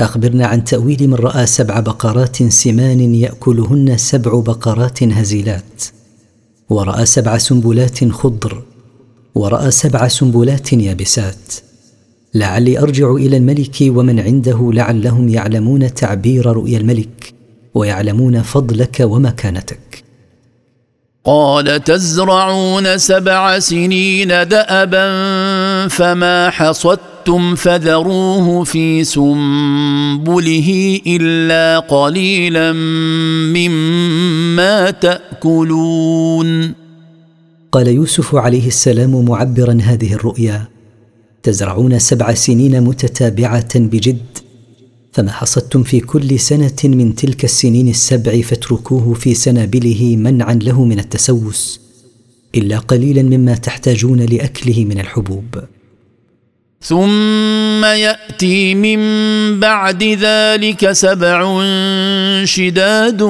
[0.00, 5.82] أخبرنا عن تأويل من رأى سبع بقرات سمان يأكلهن سبع بقرات هزيلات
[6.70, 8.62] ورأى سبع سنبلات خضر
[9.34, 11.54] ورأى سبع سنبلات يابسات.
[12.34, 17.34] لعلي أرجع إلى الملك ومن عنده لعلهم يعلمون تعبير رؤيا الملك
[17.74, 20.04] ويعلمون فضلك ومكانتك.
[21.24, 25.08] قال تزرعون سبع سنين دابا
[25.88, 32.72] فما حصدتم أَخَذْتُمْ فَذَرُوهُ فِي سُنبُلِهِ إِلَّا قَلِيلًا
[33.52, 36.74] مِّمَّا تَأْكُلُونَ
[37.72, 40.68] قال يوسف عليه السلام معبرا هذه الرؤيا
[41.42, 44.38] تزرعون سبع سنين متتابعة بجد
[45.12, 50.98] فما حصدتم في كل سنة من تلك السنين السبع فاتركوه في سنابله منعا له من
[50.98, 51.80] التسوس
[52.54, 55.58] إلا قليلا مما تحتاجون لأكله من الحبوب.
[56.82, 59.00] ثم يأتي من
[59.60, 61.62] بعد ذلك سبع
[62.44, 63.20] شداد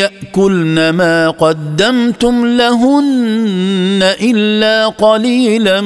[0.00, 5.80] يأكلن ما قدمتم لهن إلا قليلا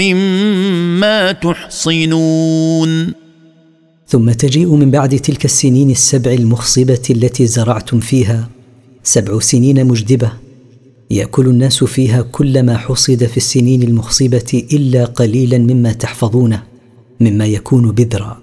[0.00, 3.12] مما تحصنون.
[4.06, 8.48] ثم تجيء من بعد تلك السنين السبع المخصبة التي زرعتم فيها
[9.02, 10.49] سبع سنين مجدبة.
[11.10, 16.62] يأكل الناس فيها كل ما حصد في السنين المخصبة إلا قليلا مما تحفظونه
[17.20, 18.38] مما يكون بذرا.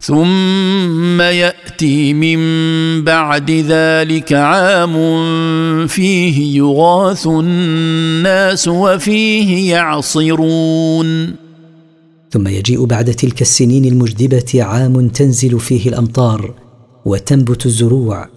[0.00, 2.38] ثم يأتي من
[3.04, 4.96] بعد ذلك عام
[5.86, 11.34] فيه يغاث الناس وفيه يعصرون.
[12.30, 16.54] ثم يجيء بعد تلك السنين المجدبة عام تنزل فيه الأمطار
[17.04, 18.28] وتنبت الزروع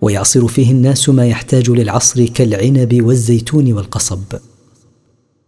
[0.00, 4.24] ويعصر فيه الناس ما يحتاج للعصر كالعنب والزيتون والقصب.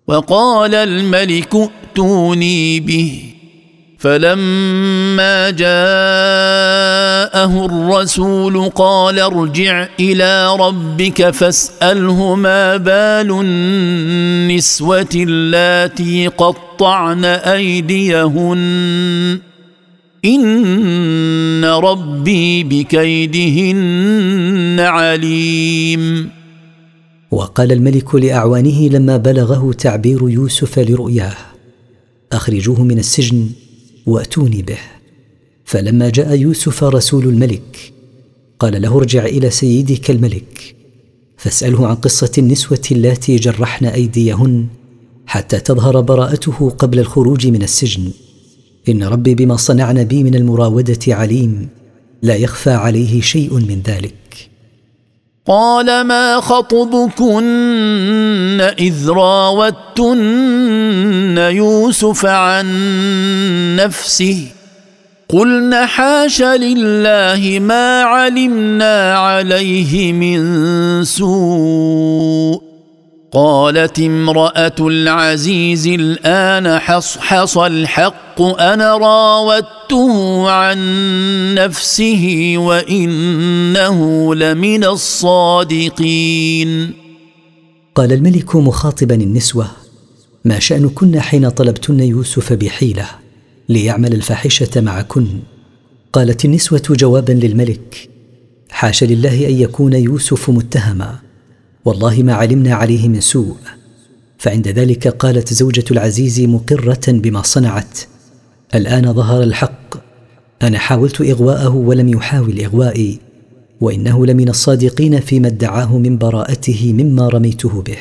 [0.08, 3.22] وقال الملك ائتوني به
[3.98, 5.64] فلما جاءه
[7.66, 18.58] الرسول قال ارجع إلى ربك فاسأله ما بال النسوة اللاتي قطعن أيديهن.
[20.24, 23.96] إن ربي بكيدهن
[24.80, 26.28] عليم.
[27.30, 31.36] وقال الملك لأعوانه لما بلغه تعبير يوسف لرؤياه
[32.32, 33.48] أخرجوه من السجن
[34.06, 34.78] وأتوني به.
[35.64, 37.92] فلما جاء يوسف رسول الملك
[38.58, 40.74] قال له ارجع إلى سيدك الملك
[41.36, 44.66] فاسأله عن قصة النسوة اللاتي جرحن أيديهن
[45.26, 48.10] حتى تظهر براءته قبل الخروج من السجن.
[48.88, 51.68] إن ربي بما صنعن بي من المراودة عليم
[52.22, 54.14] لا يخفى عليه شيء من ذلك.
[55.46, 57.42] قال ما خطبكن
[58.78, 60.18] إذ راوتن
[61.38, 62.66] يوسف عن
[63.76, 64.46] نفسه؟
[65.28, 72.71] قلن حاش لله ما علمنا عليه من سوء.
[73.34, 80.78] قالت امرأة العزيز الآن حصحص الحق أنا راودته عن
[81.54, 86.12] نفسه وإنه لمن الصادقين.
[87.94, 89.66] قال الملك مخاطبا النسوة
[90.44, 93.06] ما شأنكن حين طلبتن يوسف بحيلة
[93.68, 95.26] ليعمل الفاحشة معكن؟
[96.12, 98.08] قالت النسوة جوابا للملك
[98.70, 101.31] حاش لله أن يكون يوسف متهما
[101.84, 103.56] والله ما علمنا عليه من سوء.
[104.38, 107.98] فعند ذلك قالت زوجة العزيز مقرة بما صنعت
[108.74, 109.96] الآن ظهر الحق.
[110.62, 113.18] أنا حاولت إغواءه ولم يحاول إغوائي
[113.80, 117.98] وإنه لمن الصادقين فيما ادعاه من براءته مما رميته به.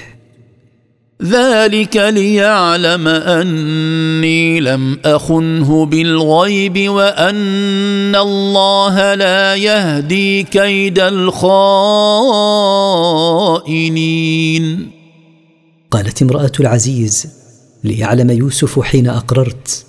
[1.23, 11.41] ذلك ليعلم أني لم أخنه بالغيب وأن الله لا يهدي كيد الخائنين.
[15.91, 17.27] قالت امرأة العزيز
[17.83, 19.85] ليعلم يوسف حين أقررت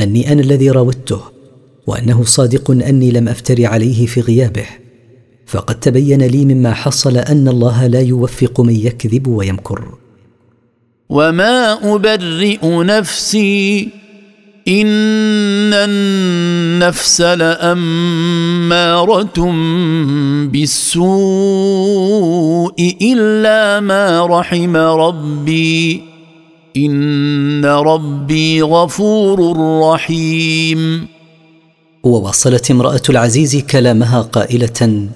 [0.00, 1.20] أني أنا الذي راودته
[1.86, 4.66] وأنه صادق أني لم افتر عليه في غيابه
[5.46, 9.94] فقد تبين لي مما حصل أن الله لا يوفق من يكذب ويمكر.
[11.08, 13.88] وما ابرئ نفسي
[14.68, 18.72] ان النفس لاماره
[21.46, 21.96] بالسوء
[23.02, 26.02] الا ما رحم ربي
[26.76, 29.56] ان ربي غفور
[29.92, 31.06] رحيم
[32.04, 35.08] وواصلت امرأة العزيز كلامها قائلة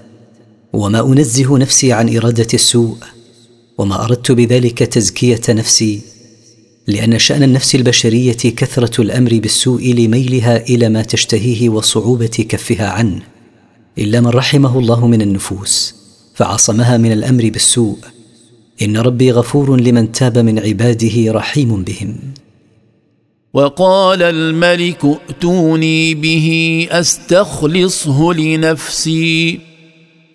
[0.73, 2.97] وما انزه نفسي عن إرادة السوء
[3.81, 6.01] وما أردت بذلك تزكية نفسي
[6.87, 13.23] لأن شأن النفس البشرية كثرة الأمر بالسوء لميلها إلى ما تشتهيه وصعوبة كفها عنه
[13.99, 15.95] إلا من رحمه الله من النفوس
[16.35, 17.99] فعصمها من الأمر بالسوء.
[18.83, 22.17] إن ربي غفور لمن تاب من عباده رحيم بهم.
[23.55, 29.70] وقال الملك ائتوني به أستخلصه لنفسي.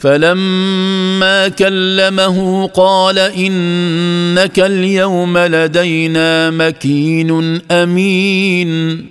[0.05, 9.05] فلما كلمه قال إنك اليوم لدينا مكين أمين.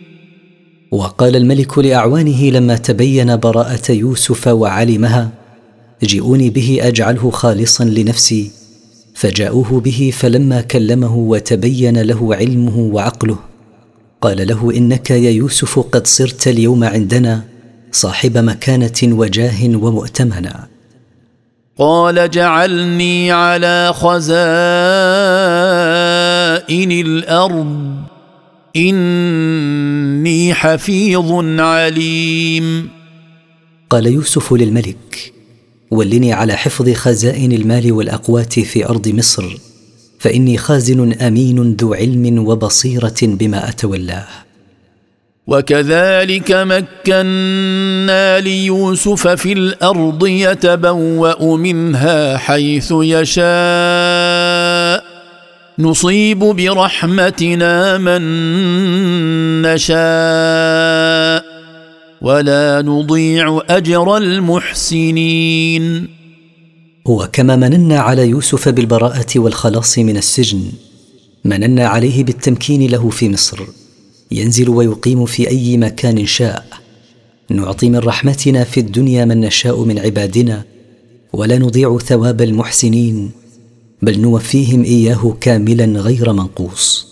[0.91, 5.31] وقال الملك لأعوانه لما تبين براءة يوسف وعلمها
[6.03, 8.51] جئوني به أجعله خالصا لنفسي.
[9.15, 13.39] فجاءوه به فلما كلمه وتبين له علمه وعقله
[14.21, 17.43] قال له إنك يا يوسف قد صرت اليوم عندنا
[17.93, 20.74] صاحب مكانة وجاه ومؤتمنا.
[21.79, 24.23] قال جعلني على خزائن
[26.93, 27.95] الأرض.
[28.77, 32.89] إني حفيظ عليم.
[33.91, 35.33] قال يوسف للملك
[35.91, 39.57] ولني على حفظ خزائن المال والأقوات في أرض مصر
[40.19, 44.27] فإني خازن أمين ذو علم وبصيرة بما أتولاه.
[45.47, 53.45] وكذلك مكنا ليوسف في الأرض يتبوأ منها حيث يشاء.
[55.79, 58.23] نصيب برحمتنا من
[59.63, 61.45] نشاء.
[62.23, 66.09] ولا نضيع أجر المحسنين.
[67.05, 70.63] وكما مننا على يوسف بالبراءة والخلاص من السجن
[71.45, 73.84] مننا عليه بالتمكين له في مصر.
[74.35, 76.67] ينزل ويقيم في أي مكان شاء.
[77.51, 80.65] نعطي من رحمتنا في الدنيا من نشاء من عبادنا
[81.33, 83.31] ولا نضيع ثواب المحسنين
[84.03, 87.07] بل نوفيهم إياه كاملا غير منقوص.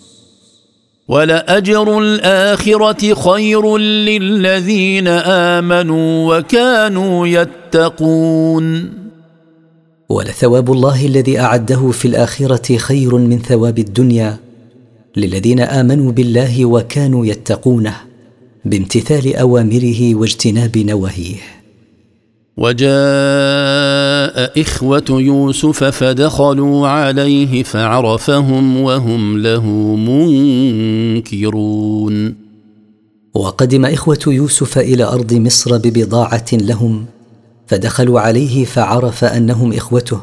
[1.08, 5.08] ولأجر الآخرة خير للذين
[5.58, 8.92] آمنوا وكانوا يتقون.
[10.08, 14.38] ولثواب الله الذي أعده في الآخرة خير من ثواب الدنيا
[15.16, 17.96] للذين آمنوا بالله وكانوا يتقونه
[18.64, 21.36] بامتثال أوامره واجتناب نواهيه.
[22.56, 22.92] وجاء
[24.60, 29.66] إخوة يوسف فدخلوا عليه فعرفهم وهم له
[31.16, 32.34] منكرون.
[33.34, 37.06] وقدم إخوة يوسف إلى أرض مصر ببضاعة لهم
[37.66, 40.20] فدخلوا عليه فعرف أنهم إخوته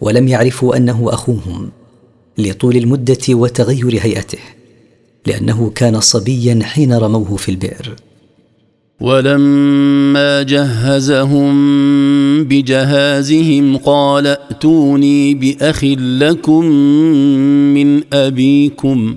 [0.00, 1.70] ولم يعرفوا أنه أخوهم.
[2.38, 4.38] لطول المدة وتغير هيئته
[5.26, 7.94] لأنه كان صبيا حين رموه في البئر.
[9.00, 11.54] ولما جهزهم
[12.44, 16.64] بجهازهم قال ائتوني بأخ لكم
[17.74, 19.16] من أبيكم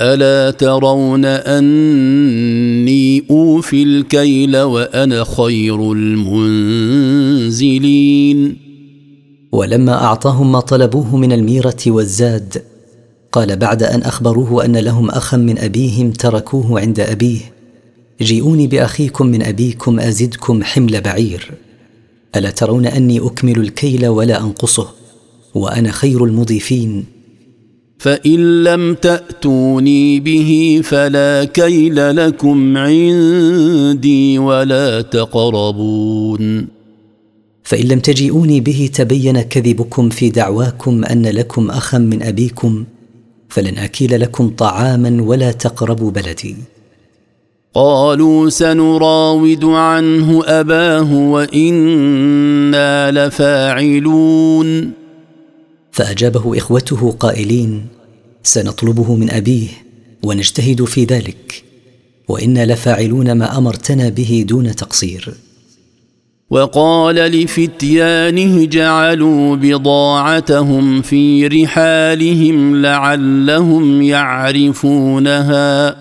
[0.00, 7.46] ألا ترون أني أوفي الكيل وأنا خير المنزلين؟
[9.56, 12.62] ولما أعطاهم ما طلبوه من الميرة والزاد
[13.32, 17.40] قال بعد أن أخبروه أن لهم أخا من أبيهم تركوه عند أبيه
[18.20, 21.52] جيئوني بأخيكم من أبيكم أزدكم حمل بعير.
[22.36, 24.88] ألا ترون أني أكمل الكيل ولا أنقصه
[25.54, 27.04] وأنا خير المضيفين.
[27.98, 36.75] فإن لم تأتوني به فلا كيل لكم عندي ولا تقربون.
[37.66, 42.84] فإن لم تجيئوني به تبين كذبكم في دعواكم أن لكم أخا من أبيكم
[43.48, 46.56] فلن أكيل لكم طعاما ولا تقربوا بلدي.
[47.74, 54.92] قالوا سنراود عنه أباه وإنا لفاعلون.
[55.92, 57.86] فأجابه إخوته قائلين
[58.42, 59.68] سنطلبه من أبيه
[60.22, 61.64] ونجتهد في ذلك
[62.28, 65.45] وإنا لفاعلون ما أمرتنا به دون تقصير.
[66.50, 75.96] وقال لفتيانه جعلوا بضاعتهم في رحالهم لعلهم يعرفونها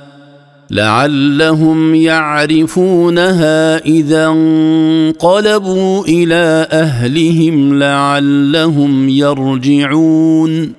[0.71, 10.73] لعلهم يعرفونها إذا انقلبوا إلى أهلهم لعلهم يرجعون.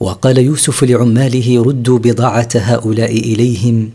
[0.00, 3.90] وقال يوسف لعماله ردوا بضاعة هؤلاء إليهم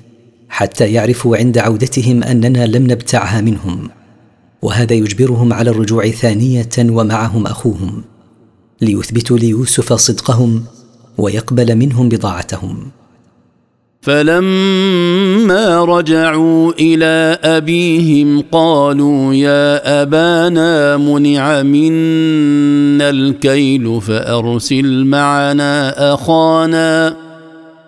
[0.49, 4.01] حتى يعرفوا عند عودتهم أننا لم نبتعها منهم.
[4.62, 8.03] وهذا يجبرهم على الرجوع ثانية ومعهم أخوهم
[8.82, 10.64] ليثبتوا ليوسف صدقهم
[11.18, 12.91] ويقبل منهم بضاعتهم.
[14.01, 27.16] فلما رجعوا إلى أبيهم قالوا يا أبانا منع منا الكيل فأرسل معنا أخانا.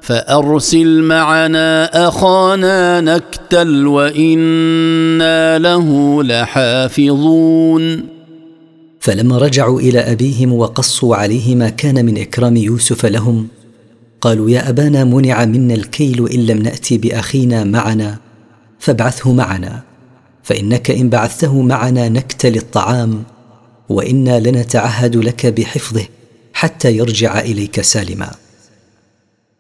[0.04, 8.06] فأرسل معنا أخانا نكتل وإنا له لحافظون.
[9.00, 13.48] فلما رجعوا إلى أبيهم وقصوا عليه ما كان من إكرام يوسف لهم.
[14.22, 18.18] قالوا يا أبانا منع منا الكيل إن لم نأتي بأخينا معنا
[18.80, 19.82] فابعثه معنا.
[20.44, 23.24] فإنك إن بعثته معنا نكتل الطعام
[23.90, 26.06] وإنا لنتعهد لك بحفظه
[26.54, 28.43] حتى يرجع إليك سالما.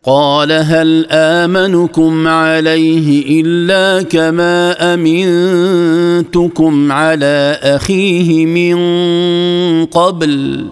[0.05, 8.75] قال هل آمنكم عليه إلا كما أمنتكم على أخيه من
[9.85, 10.65] قبل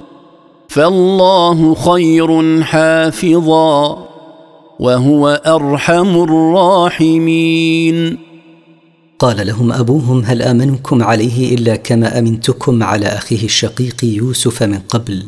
[0.67, 4.07] فالله خير حافظا
[4.79, 8.17] وهو أرحم الراحمين.
[9.19, 15.23] قال لهم أبوهم هل آمنكم عليه إلا كما أمنتكم على أخيه الشقيق يوسف من قبل؟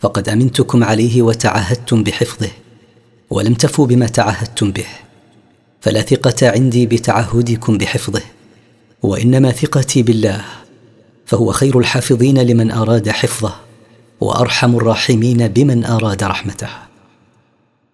[0.00, 2.50] فقد أمنتكم عليه وتعهدتم بحفظه.
[3.30, 4.86] ولم تفوا بما تعهدتم به.
[5.80, 8.22] فلا ثقة عندي بتعهدكم بحفظه
[9.02, 10.44] وإنما ثقتي بالله
[11.26, 13.54] فهو خير الحافظين لمن أراد حفظه
[14.20, 16.68] وأرحم الراحمين بمن أراد رحمته.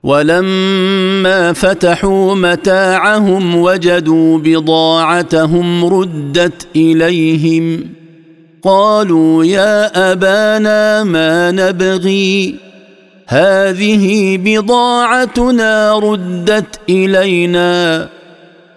[0.03, 7.89] ولما فتحوا متاعهم وجدوا بضاعتهم ردت إليهم
[8.63, 12.55] قالوا يا أبانا ما نبغي
[13.27, 18.09] هذه بضاعتنا ردت إلينا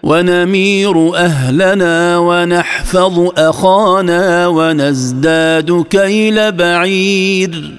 [0.02, 7.76] ونمير أهلنا ونحفظ أخانا ونزداد كيل بعير.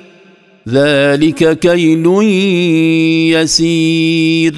[0.70, 2.06] ذلك كيل
[3.34, 4.56] يسير.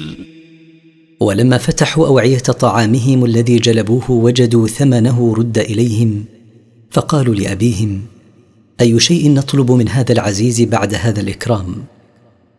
[1.20, 6.24] ولما فتحوا أوعية طعامهم الذي جلبوه وجدوا ثمنه رد إليهم
[6.90, 8.00] فقالوا لأبيهم
[8.80, 11.74] أي شيء نطلب من هذا العزيز بعد هذا الإكرام؟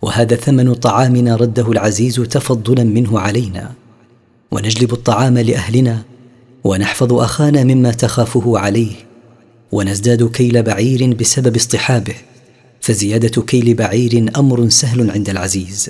[0.03, 3.71] وهذا ثمن طعامنا رده العزيز تفضلا منه علينا.
[4.51, 6.03] ونجلب الطعام لأهلنا
[6.63, 8.91] ونحفظ أخانا مما تخافه عليه
[9.71, 12.15] ونزداد كيل بعير بسبب اصطحابه
[12.81, 15.89] فزيادة كيل بعير أمر سهل عند العزيز.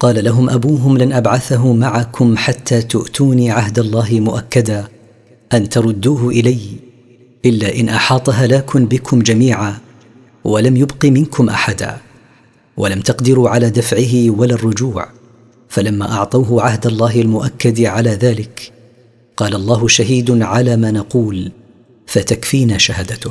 [0.00, 4.88] قال لهم أبوهم لن أبعثه معكم حتى تؤتوني عهد الله مؤكدا
[5.52, 6.60] أن تردوه إلي
[7.44, 9.78] إلا إن أحاط هلاك بكم جميعا
[10.44, 11.96] ولم يبق منكم أحدا
[12.76, 15.08] ولم تقدروا على دفعه ولا الرجوع
[15.68, 18.72] فلما أعطوه عهد الله المؤكد على ذلك
[19.36, 21.52] قال الله شهيد على ما نقول
[22.06, 23.30] فتكفينا شهادته.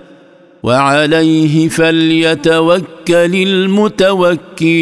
[0.63, 3.35] وعليه فليتوكل
[4.55, 4.81] المتوكلون.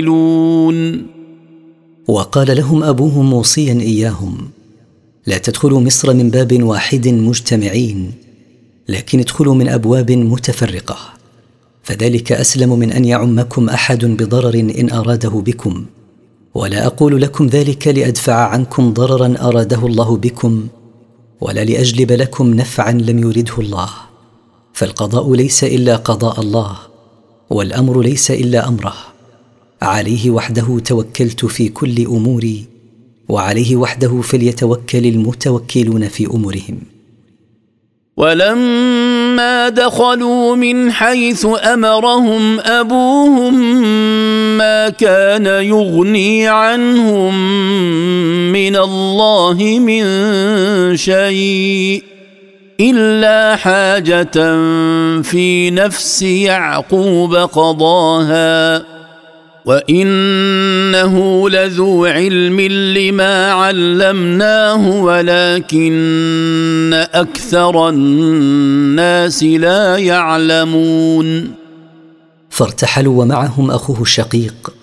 [2.07, 4.37] وقال لهم ابوهم موصيا إياهم
[5.27, 8.11] لا تدخلوا مصر من باب واحد مجتمعين
[8.89, 10.97] لكن ادخلوا من أبواب متفرقة
[11.83, 15.85] فذلك أسلم من أن يعمكم أحد بضرر إن أراده بكم
[16.53, 20.67] ولا أقول لكم ذلك لأدفع عنكم ضررا أراده الله بكم
[21.41, 23.89] ولا لأجلب لكم نفعا لم يرده الله.
[24.79, 26.77] فالقضاء ليس إلا قضاء الله
[27.49, 28.95] والأمر ليس إلا أمره.
[29.81, 32.65] عليه وحده توكلت في كل أموري
[33.29, 36.79] وعليه وحده فليتوكل المتوكلون في أمورهم.
[38.17, 43.55] ولما دخلوا من حيث أمرهم أبوهم
[44.57, 47.33] ما كان يغني عنهم
[48.51, 50.03] من الله من
[50.97, 52.08] شيء.
[52.79, 54.31] إلا حاجة
[55.21, 58.83] في نفس يعقوب قضاها
[59.65, 62.61] وإنه لذو علم
[62.97, 71.51] لما علمناه ولكن أكثر الناس لا يعلمون.
[72.49, 74.73] فارتحلوا ومعهم أخوه الشقيق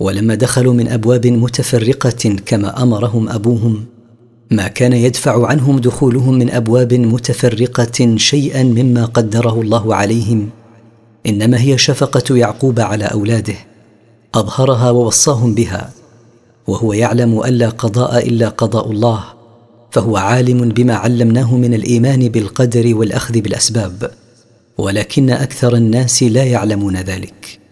[0.00, 3.84] ولما دخلوا من أبواب متفرقة كما أمرهم أبوهم
[4.56, 10.50] ما كان يدفع عنهم دخولهم من أبواب متفرقة شيئا مما قدره الله عليهم.
[11.26, 13.54] إنما هي شفقة يعقوب على أولاده.
[14.34, 15.90] أظهرها ووصاهم بها.
[16.66, 19.24] وهو يعلم الا قضاء إلا قضاء الله.
[19.90, 24.10] فهو عالم بما علمناه من الإيمان بالقدر والأخذ بالأسباب.
[24.78, 27.63] ولكن أكثر الناس لا يعلمون ذلك.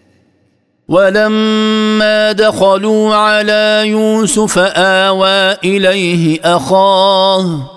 [0.88, 7.70] ولما دخلوا على يوسف آوى إليه أخاه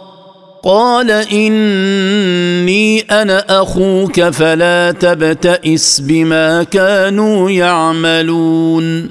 [0.64, 9.10] قال إني أنا أخوك فلا تبتئس بما كانوا يعملون.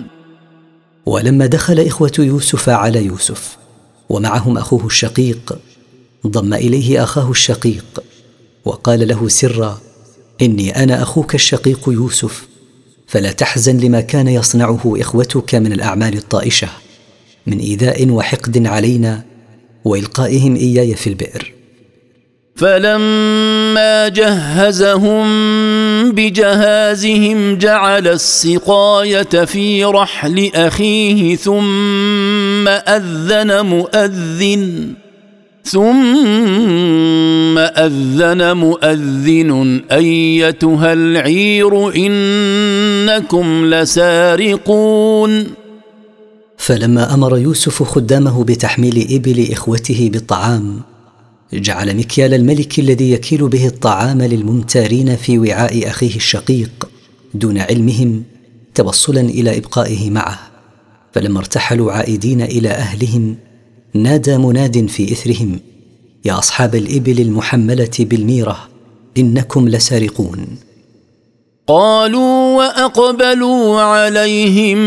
[1.06, 3.56] ولما دخل إخوة يوسف على يوسف
[4.08, 5.58] ومعهم أخوه الشقيق
[6.26, 8.02] ضم إليه أخاه الشقيق
[8.64, 9.78] وقال له سرا
[10.42, 12.53] إني أنا أخوك الشقيق يوسف.
[13.14, 16.68] فلا تحزن لما كان يصنعه إخوتك من الأعمال الطائشة
[17.46, 19.22] من إيذاء وحقد علينا
[19.84, 21.52] وإلقائهم إياي في البئر.
[22.56, 25.26] فلما جهزهم
[26.12, 34.94] بجهازهم جعل السقاية في رحل أخيه ثم أذن مؤذن
[35.64, 45.46] ثم أذن مؤذن أيتها العير إنكم لسارقون.
[46.56, 50.80] فلما أمر يوسف خدامه بتحميل إبل إخوته بالطعام
[51.52, 56.88] جعل مكيال الملك الذي يكيل به الطعام للممتارين في وعاء أخيه الشقيق
[57.34, 58.22] دون علمهم
[58.74, 60.38] توصلا إلى إبقائه معه.
[61.12, 63.36] فلما ارتحلوا عائدين إلى أهلهم
[63.94, 65.60] نادى مناد في إثرهم
[66.24, 68.68] يا أصحاب الإبل المحملة بالميرة
[69.18, 70.46] إنكم لسارقون.
[71.66, 74.78] قالوا وأقبلوا عليهم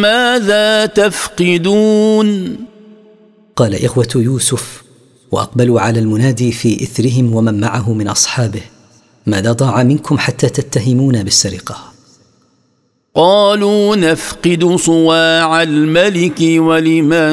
[0.00, 2.56] ماذا تفقدون؟
[3.56, 4.82] قال إخوة يوسف
[5.32, 8.62] وأقبلوا على المنادي في إثرهم ومن معه من أصحابه
[9.26, 11.97] ماذا ضاع منكم حتى تتهمون بالسرقة.
[13.14, 17.32] قالوا نفقد صواع الملك ولمن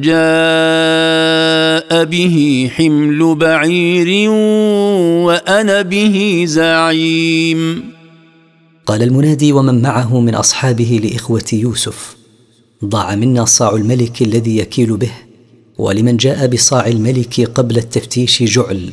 [0.00, 4.30] جاء به حمل بعير
[5.26, 7.90] وأنا به زعيم.
[8.86, 12.16] قال المنادي ومن معه من أصحابه لإخوة يوسف
[12.84, 15.12] ضاع منا صاع الملك الذي يكيل به
[15.78, 18.90] ولمن جاء بصاع الملك قبل التفتيش جعل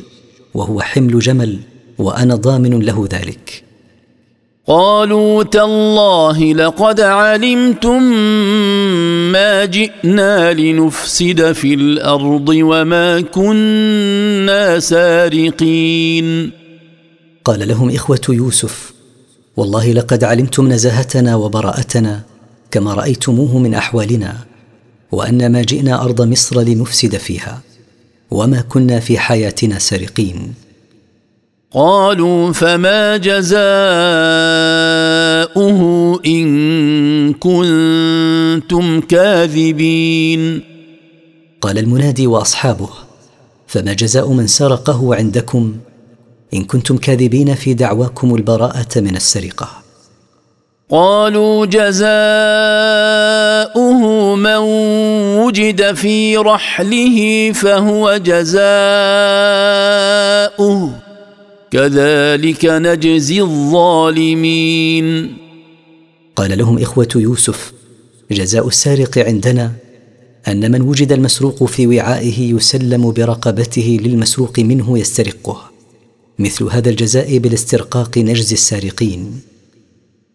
[0.54, 1.58] وهو حمل جمل
[1.98, 3.64] وأنا ضامن له ذلك.
[4.66, 8.02] قالوا تالله لقد علمتم
[9.32, 16.50] ما جئنا لنفسد في الأرض وما كنا سارقين.
[17.44, 18.92] قال لهم إخوة يوسف
[19.56, 22.20] والله لقد علمتم نزاهتنا وبراءتنا
[22.70, 24.36] كما رأيتموه من أحوالنا
[25.12, 27.60] وأن ما جئنا أرض مصر لنفسد فيها
[28.30, 30.54] وما كنا في حياتنا سارقين.
[31.74, 33.40] قالوا فما جزاؤه
[36.26, 40.62] إن كنتم كاذبين.
[41.60, 42.88] قال المنادي وأصحابه
[43.66, 45.74] فما جزاء من سرقه عندكم
[46.54, 49.68] إن كنتم كاذبين في دعواكم البراءة من السرقة.
[50.90, 52.04] قالوا جزاؤه
[54.34, 54.56] من
[55.42, 58.64] وجد في رحله فهو جزاؤه.
[61.74, 65.36] كذلك نجزي الظالمين.
[66.36, 67.72] قال لهم إخوة يوسف
[68.30, 69.72] جزاء السارق عندنا
[70.48, 75.70] أن من وجد المسروق في وعائه يسلم برقبته للمسروق منه يسترقه
[76.38, 79.40] مثل هذا الجزاء بالاسترقاق نجزي السارقين.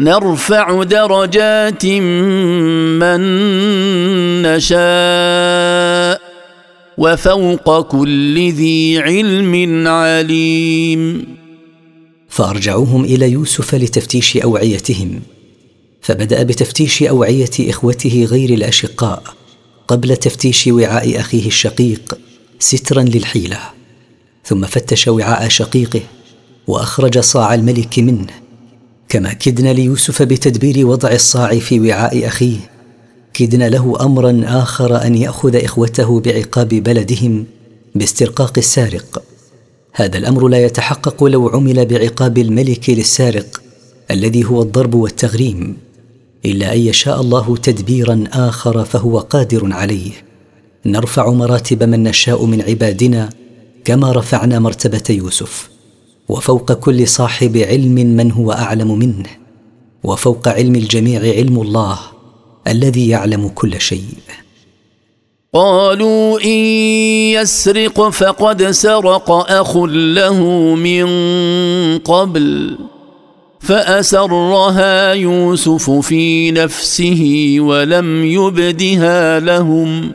[0.00, 3.20] نرفع درجات من
[4.42, 6.20] نشاء
[6.98, 11.26] وفوق كل ذي علم عليم.
[12.28, 15.20] فارجعوهم إلى يوسف لتفتيش أوعيتهم.
[16.00, 19.22] فبدأ بتفتيش أوعية إخوته غير الأشقاء
[19.88, 22.18] قبل تفتيش وعاء أخيه الشقيق
[22.58, 23.60] سترا للحيلة.
[24.44, 26.02] ثم فتش وعاء شقيقه
[26.66, 28.47] وأخرج صاع الملك منه.
[29.08, 32.56] كما كدنا ليوسف بتدبير وضع الصاع في وعاء أخيه
[33.34, 37.44] كدنا له امرا آخر أن يأخذ إخوته بعقاب بلدهم
[37.94, 39.22] باسترقاق السارق.
[39.92, 43.62] هذا الأمر لا يتحقق لو عمل بعقاب الملك للسارق
[44.10, 45.76] الذي هو الضرب والتغريم
[46.44, 50.12] إلا أن يشاء الله تدبيرا آخر فهو قادر عليه.
[50.86, 53.28] نرفع مراتب من نشاء من عبادنا
[53.84, 55.77] كما رفعنا مرتبة يوسف.
[56.28, 59.26] وفوق كل صاحب علم من هو أعلم منه
[60.04, 61.98] وفوق علم الجميع علم الله
[62.66, 64.04] الذي يعلم كل شيء.
[65.54, 66.58] قالوا إن
[67.40, 70.42] يسرق فقد سرق أخ له
[70.74, 71.08] من
[71.98, 72.78] قبل
[73.60, 80.10] فأسرها يوسف في نفسه ولم يبدها لهم.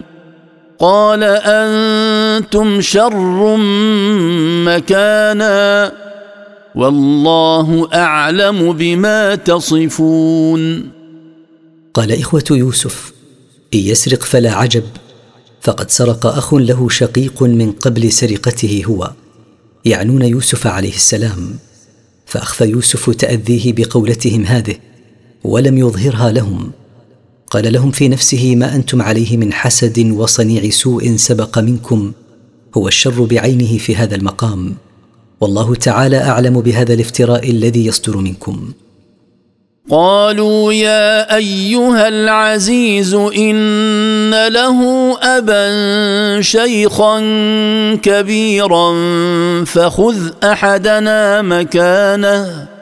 [0.84, 3.58] قال أنتم شر
[4.68, 5.94] مكانا
[6.76, 10.92] والله أعلم بما تصفون.
[11.94, 13.14] قال إخوة يوسف
[13.74, 14.84] إن يسرق فلا عجب
[15.62, 19.12] فقد سرق أخ له شقيق من قبل سرقته هو
[19.86, 21.56] يعنون يوسف عليه السلام
[22.26, 24.76] فاخفى يوسف تأذيه بقولتهم هذه
[25.44, 26.72] ولم يظهرها لهم.
[27.54, 32.12] قال لهم في نفسه ما أنتم عليه من حسد وصنيع سوء سبق منكم
[32.78, 34.76] هو الشر بعينه في هذا المقام
[35.42, 38.74] والله تعالى أعلم بهذا الافتراء الذي يصدر منكم.
[39.90, 44.80] قالوا يا أيها العزيز إن له
[45.22, 47.20] أبا شيخا
[47.96, 48.94] كبيرا
[49.66, 52.73] فخذ أحدنا مكانه.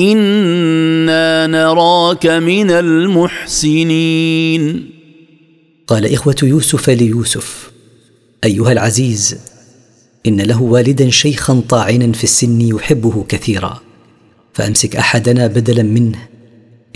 [0.00, 4.20] إنا نراك من المحسنين.
[5.86, 7.70] قال إخوة يوسف ليوسف
[8.44, 9.38] أيها العزيز
[10.26, 13.80] إن له والدا شيخا طاعنا في السن يحبه كثيرا
[14.52, 16.28] فأمسك أحدنا بدلا منه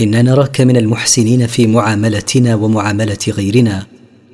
[0.00, 3.86] إنا نراك من المحسنين في معاملتنا ومعاملة غيرنا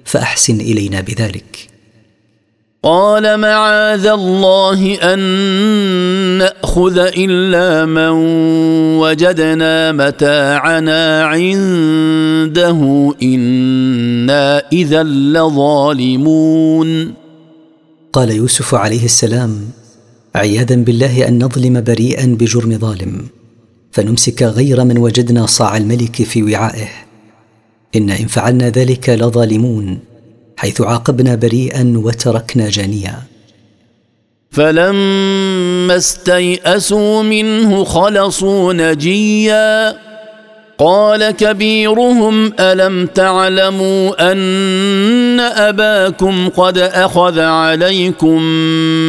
[0.05, 1.70] فأحسن إلينا بذلك.
[2.83, 5.18] قال معاذ الله أن
[6.39, 8.09] نأخذ إلا من
[8.99, 17.14] وجدنا متاعنا عنده إنا إذا لظالمون.
[18.12, 19.68] قال يوسف عليه السلام
[20.35, 23.26] عياذا بالله أن نظلم بريئا بجرم ظالم
[23.93, 26.89] فنمسك غير من وجدنا صاع الملك في وعائه.
[27.97, 30.10] إن إن فعلنا ذلك لظالمون.
[30.61, 33.15] حيث عاقبنا بريئا وتركنا جانيا.
[34.51, 39.97] فلما استيئسوا منه خلصوا نجيا.
[40.79, 48.43] قال كبيرهم ألم تعلموا أن أباكم قد أخذ عليكم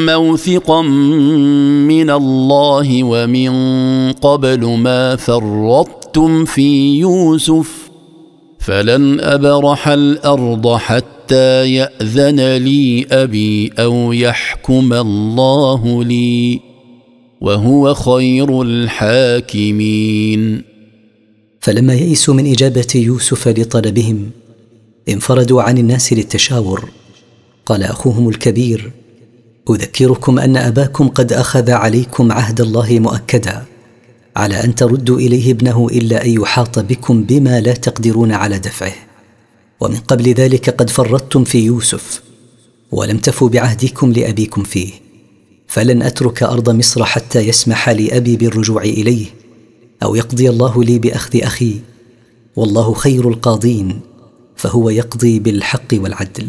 [0.05, 3.51] موثقا من الله ومن
[4.11, 7.80] قبل ما فرطتم في يوسف؟
[8.61, 16.59] فلن أبرح الأرض حتى يأذن لي أبي أو يحكم الله لي
[17.41, 20.61] وهو خير الحاكمين.
[21.59, 24.29] فلما يئسوا من إجابة يوسف لطلبهم
[25.09, 26.89] انفردوا عن الناس للتشاور.
[27.65, 28.91] قال أخوهم الكبير
[29.69, 33.65] أذكركم أن أباكم قد أخذ عليكم عهد الله مؤكدا.
[34.35, 38.93] على أن تردوا إليه ابنه إلا أن يحاط بكم بما لا تقدرون على دفعه.
[39.79, 42.21] ومن قبل ذلك قد فرطتم في يوسف
[42.91, 44.91] ولم تفوا بعهدكم لأبيكم فيه.
[45.67, 49.25] فلن أترك أرض مصر حتى يسمح لابي بالرجوع إليه
[50.03, 51.79] أو يقضي الله لي بأخذ أخي.
[52.55, 53.99] والله خير القاضين
[54.55, 56.47] فهو يقضي بالحق والعدل.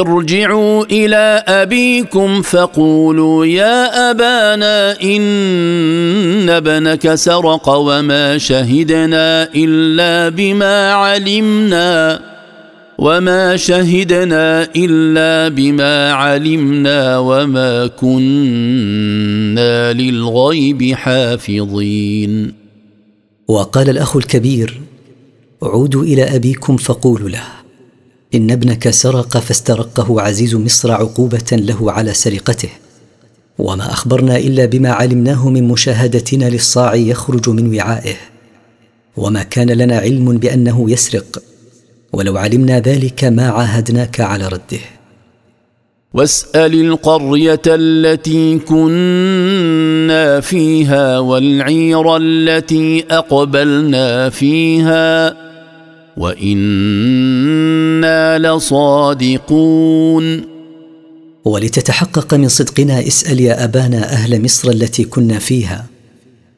[0.00, 12.20] ارجعوا إلى أبيكم فقولوا يا أبانا إن ابنك سرق وما شهدنا إلا بما علمنا
[12.98, 22.54] وما شهدنا إلا بما علمنا وما كنا للغيب حافظين.
[23.48, 24.80] وقال الأخ الكبير
[25.62, 27.63] عودوا إلى أبيكم فقولوا له.
[28.34, 32.68] إن ابنك سرق فاسترقه عزيز مصر عقوبة له على سرقته.
[33.58, 38.14] وما أخبرنا إلا بما علمناه من مشاهدتنا للصاع يخرج من وعائه.
[39.16, 41.42] وما كان لنا علم بأنه يسرق.
[42.12, 44.80] ولو علمنا ذلك ما عاهدناك على رده.
[46.14, 55.43] واسأل القرية التي كنا فيها والعير التي أقبلنا فيها.
[56.16, 58.08] وأنا
[58.38, 60.44] لصادقون
[61.44, 65.86] ولتتحقق من صدقنا اسأل يا أبانا أهل مصر التي كنا فيها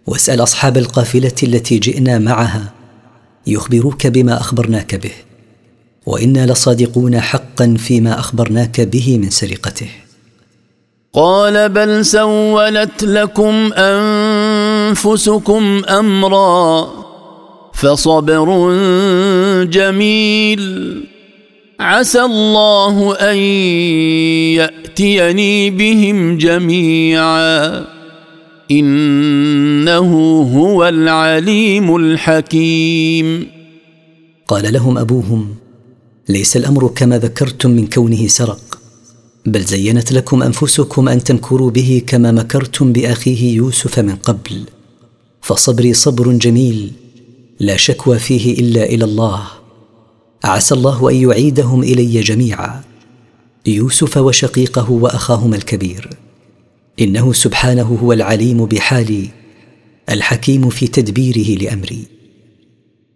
[0.06, 2.72] واسأل أصحاب القافلة التي جئنا معها
[3.46, 5.12] يخبروك بما أخبرناك به.
[6.06, 9.88] وإنا لصادقون حقا فيما أخبرناك به من سرقته.
[11.12, 17.05] قال بل سولت لكم انفسكم امرا
[17.76, 18.48] فصبر
[19.64, 21.02] جميل.
[21.80, 23.36] عسى الله أن
[24.56, 27.84] يأتيني بهم جميعا.
[28.70, 30.12] إنه
[30.56, 33.46] هو العليم الحكيم.
[34.48, 35.54] قال لهم أبوهم
[36.28, 38.78] ليس الأمر كما ذكرتم من كونه سرق
[39.46, 44.64] بل زينت لكم أنفسكم أن تمكروا به كما مكرتم بأخيه يوسف من قبل.
[45.42, 46.92] فصبري صبر جميل.
[47.60, 49.42] لا شكوى فيه إلا إلى الله.
[50.44, 52.82] عسى الله أن يعيدهم إلي جميعا.
[53.66, 56.10] يوسف وشقيقه وأخاهما الكبير.
[57.00, 59.28] إنه سبحانه هو العليم بحالي
[60.10, 62.04] الحكيم في تدبيره لأمري.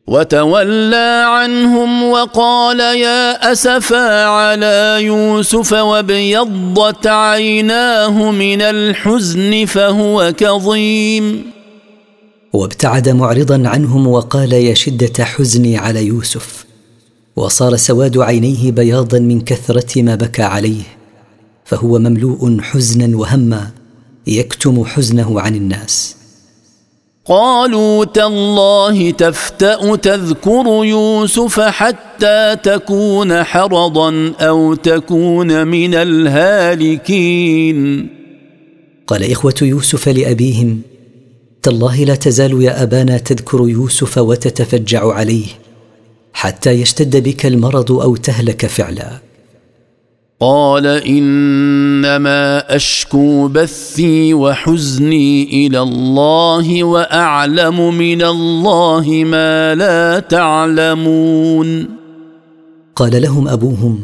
[0.06, 11.59] وتولى عنهم وقال يا أسفا على يوسف وابيضت عيناه من الحزن فهو كظيم.
[12.52, 16.64] وابتعد معرضا عنهم وقال يا شدة حزني على يوسف.
[17.36, 20.82] وصار سواد عينيه بياضا من كثرة ما بكى عليه.
[21.64, 23.70] فهو مملوء حزنا وهما
[24.26, 26.16] يكتم حزنه عن الناس.
[27.26, 37.30] قالوا تالله تفتأ تذكر يوسف حتى تكون حرضا أو تكون من الهالكين.
[39.06, 40.82] قال إخوة يوسف لأبيهم
[41.62, 45.46] تالله لا تزال يا أبانا تذكر يوسف وتتفجع عليه
[46.32, 49.20] حتى يشتد بك المرض أو تهلك فعلا.
[50.40, 61.88] قال إنما أشكو بثي وحزني إلى الله وأعلم من الله ما لا تعلمون.
[62.94, 64.00] قال لهم أبوهم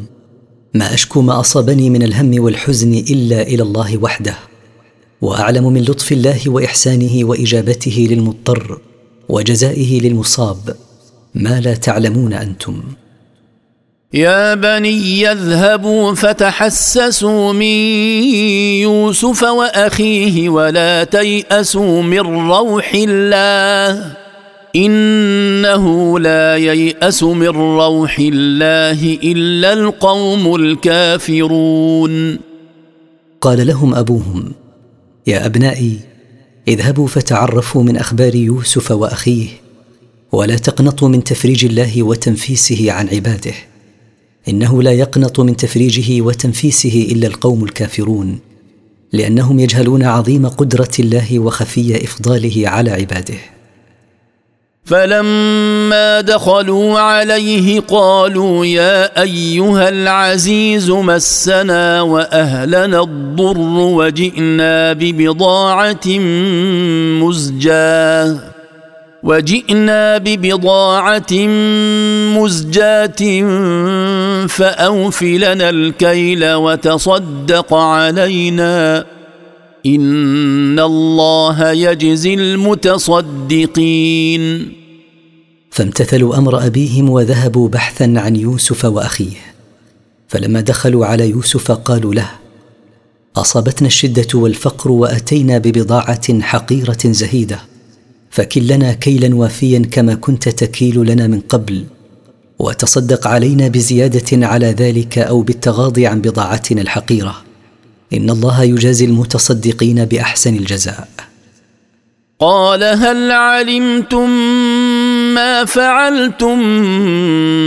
[0.74, 4.34] ما أشكو ما أصابني من الهم والحزن إلا إلى الله وحده.
[5.22, 8.78] وأعلم من لطف الله وإحسانه وإجابته للمضطر
[9.28, 10.76] وجزائه للمصاب
[11.34, 12.82] ما لا تعلمون أنتم.
[14.14, 17.76] يا بني يذهبوا فتحسسوا من
[18.80, 24.12] يوسف وأخيه ولا تيأسوا من روح الله.
[24.76, 32.38] إنه لا ييأس من روح الله إلا القوم الكافرون.
[33.40, 34.52] قال لهم أبوهم
[35.27, 35.99] يا أبنائي
[36.68, 39.49] اذهبوا فتعرفوا من أخبار يوسف وأخيه
[40.33, 43.55] ولا تقنطوا من تفريج الله وتنفيسه عن عباده.
[44.49, 48.39] إنه لا يقنط من تفريجه وتنفيسه إلا القوم الكافرون
[49.12, 53.39] لأنهم يجهلون عظيم قدرة الله وخفي إفضاله على عباده.
[54.87, 66.09] فلما دخلوا عليه قالوا يا أيها العزيز مسنا وأهلنا الضر وجئنا ببضاعة
[67.22, 68.37] مزجاة
[69.22, 71.32] وجئنا ببضاعة
[72.39, 73.22] مزجاة
[74.47, 79.05] فاوف لنا الكيل وتصدق علينا
[79.87, 83.62] إن الله يجزي المتصدقين.
[85.70, 89.37] فامتثلوا أمر أبيهم وذهبوا بحثا عن يوسف وأخيه.
[90.28, 92.30] فلما دخلوا على يوسف قالوا له
[93.37, 97.59] أصابتنا الشدة والفقر وأتينا ببضاعة حقيرة زهيدة
[98.30, 101.84] فكل لنا كيلا وافيا كما كنت تكيل لنا من قبل
[102.59, 107.45] وتصدق علينا بزيادة على ذلك أو بالتغاضي عن بضاعتنا الحقيرة.
[108.12, 111.09] إن الله يجازي المتصدقين بأحسن الجزاء.
[112.38, 114.30] قال هل علمتم
[115.34, 116.62] ما فعلتم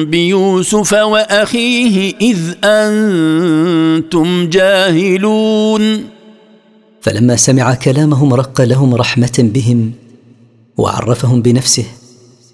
[0.05, 6.03] بيوسف وأخيه إذ أنتم جاهلون؟
[7.01, 9.91] فلما سمع كلامهم رق لهم رحمة بهم
[10.77, 11.85] وعرفهم بنفسه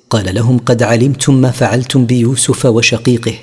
[0.09, 3.33] قال لهم قد علمتم ما فعلتم بيوسف وشقيقه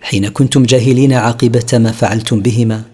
[0.00, 2.93] حين كنتم جاهلين عاقبة ما فعلتم بهما.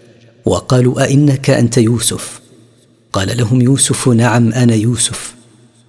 [0.45, 2.41] وقالوا أئنك أنت يوسف؟
[3.13, 5.35] قال لهم يوسف نعم أنا يوسف.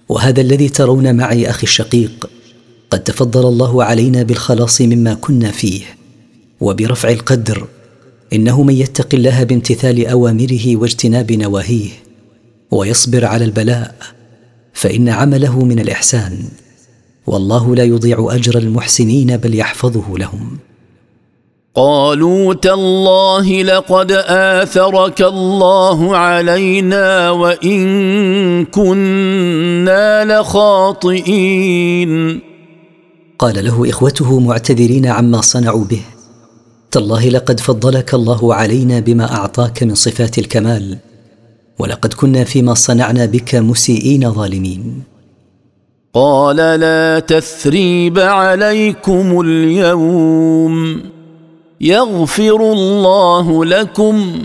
[0.09, 2.29] وهذا الذي ترون معي أخي الشقيق
[2.89, 5.81] قد تفضل الله علينا بالخلاص مما كنا فيه.
[6.61, 7.67] وبرفع القدر
[8.33, 11.91] إنه من يتق الله بامتثال أوامره واجتناب نواهيه
[12.71, 13.95] ويصبر على البلاء
[14.73, 16.43] فإن عمله من الإحسان.
[17.27, 20.57] والله لا يضيع أجر المحسنين بل يحفظه لهم.
[21.75, 24.11] قالوا تالله لقد
[24.61, 32.11] آثرك الله علينا وإن كنا لخاطئين.
[33.39, 36.01] قال له إخوته معتذرين عما صنعوا به
[36.91, 40.97] تالله لقد فضلك الله علينا بما أعطاك من صفات الكمال
[41.79, 45.03] ولقد كنا فيما صنعنا بك مسيئين ظالمين.
[46.13, 51.12] قال لا تثريب عليكم اليوم.
[51.83, 54.41] يغفر الله لكم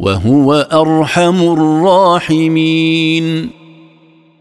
[0.00, 3.50] وهو أرحم الراحمين.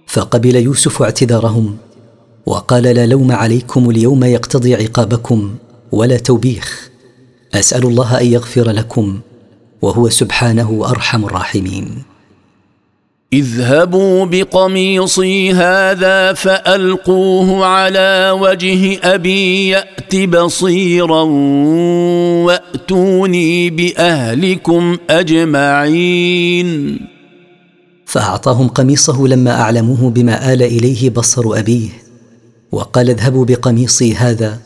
[0.07, 1.77] فقبل يوسف اعتذارهم
[2.45, 5.55] وقال لا لوم عليكم اليوم يقتضي عقابكم
[5.91, 6.89] ولا توبيخ
[7.53, 9.19] أسأل الله أن يغفر لكم
[9.81, 12.10] وهو سبحانه أرحم الراحمين.
[13.33, 21.21] اذهبوا بقميصي هذا فألقوه على وجه أبي يأت بصيرا
[22.43, 26.99] وأتوني بأهلكم أجمعين.
[28.05, 31.89] فأعطاهم قميصه لما أعلموه بما آل إليه بصر أبيه
[32.71, 34.59] وقال اذهبوا بقميصي هذا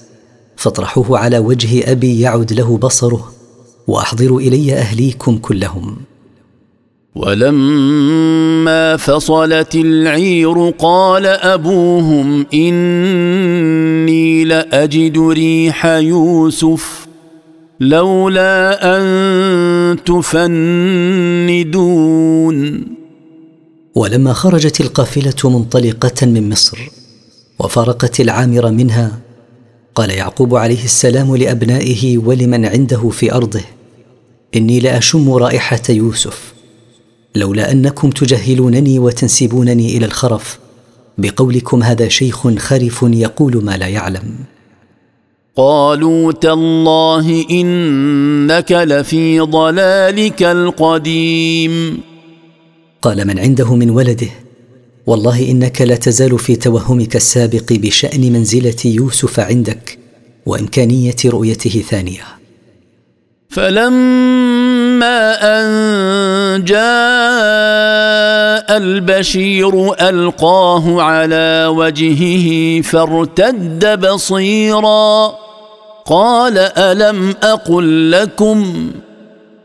[0.57, 3.31] فاطرحوه على وجه أبي يعد له بصره
[3.87, 5.97] وأحضروا إلي أهليكم كلهم.
[7.15, 17.07] ولما فصلت العير قال أبوهم إني لأجد ريح يوسف
[17.79, 21.75] لولا أن تفندون.
[23.95, 26.89] ولما خرجت القافلة منطلقة من مصر
[27.59, 29.19] وفارقت العامر منها
[29.95, 33.61] قال يعقوب عليه السلام لأبنائه ولمن عنده في أرضه
[34.55, 36.54] إني لأشم رائحة يوسف.
[37.35, 40.59] لولا أنكم تجهلونني وتنسبونني إلى الخرف.
[41.17, 44.35] بقولكم هذا شيخ خرف يقول ما لا يعلم.
[45.55, 52.01] قالوا تالله إنك لفي ضلالك القديم.
[53.01, 54.29] قال من عنده من ولده
[55.05, 59.97] والله إنك لا تزال في توهمك السابق بشأن منزلة يوسف عندك
[60.45, 62.23] وإمكانية رؤيته ثانية.
[63.49, 65.65] فلما أن
[66.57, 66.77] جاء
[68.77, 75.35] البشير ألقاه على وجهه فارتد بصيرا.
[76.05, 78.91] قال ألم أقل لكم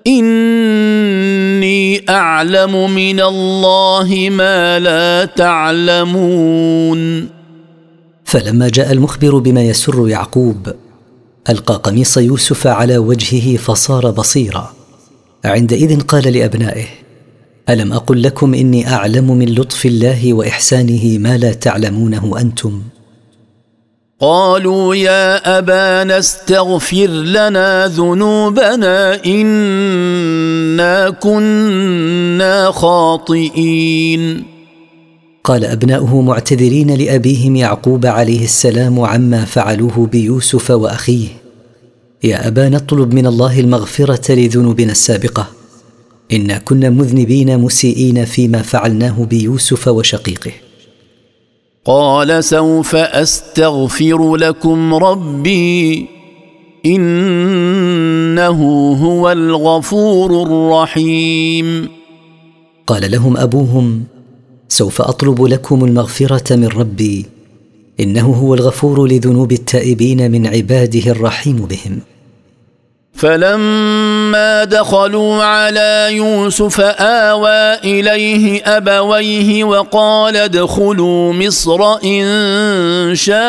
[0.06, 7.00] إني أعلم من الله ما لا تعلمون.
[8.24, 10.72] فلما جاء المخبر بما يسر يعقوب
[11.50, 14.79] ألقى قميص يوسف على وجهه فصار بصيرا.
[15.44, 16.86] عندئذ قال لأبنائه
[17.68, 22.82] ألم أقل لكم إني أعلم من لطف الله وإحسانه ما لا تعلمونه أنتم؟
[24.20, 34.44] قالوا يا أبانا استغفر لنا ذنوبنا إنا كنا خاطئين.
[35.44, 41.39] قال أبناؤه معتذرين لأبيهم يعقوب عليه السلام عما فعلوه بيوسف وأخيه.
[42.24, 45.46] يا أبانا اطلب من الله المغفرة لذنوبنا السابقة.
[46.32, 50.52] إنا كنا مذنبين مسيئين فيما فعلناه بيوسف وشقيقه.
[51.84, 56.06] قال سوف أستغفر لكم ربي
[56.86, 58.58] إنه
[58.92, 61.88] هو الغفور الرحيم.
[62.86, 64.04] قال لهم أبوهم
[64.68, 67.26] سوف أطلب لكم المغفرة من ربي
[68.00, 72.00] إنه هو الغفور لذنوب التائبين من عباده الرحيم بهم.
[73.12, 83.40] فلما دخلوا على يوسف آوى إليه أبويه وقال ادخلوا مصر إن شاء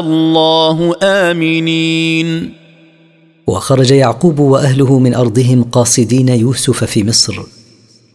[0.00, 2.52] الله آمنين.
[3.46, 7.42] وخرج يعقوب وأهله من أرضهم قاصدين يوسف في مصر.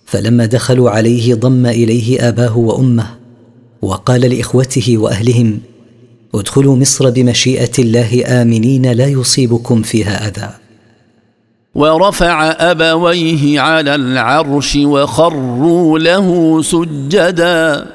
[0.06, 3.25] فلما دخلوا عليه ضم إليه آباه وأمه.
[3.82, 5.60] وقال لإخوته وأهلهم
[6.36, 10.50] ادخلوا مصر بمشيئة الله آمنين لا يصيبكم فيها أذى.
[11.76, 17.86] ورفع أبويه على العرش وخروا له سجدا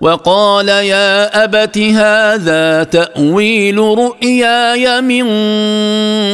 [0.00, 5.26] وقال يا أبت هذا تأويل رؤياي من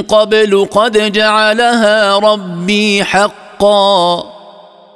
[0.03, 4.34] قبل قد جعلها ربي حقا.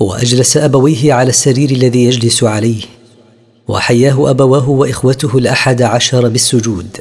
[0.00, 2.82] وأجلس أبويه على السرير الذي يجلس عليه
[3.68, 6.96] وحياه أبواه وإخوته الأحد عشر بالسجود.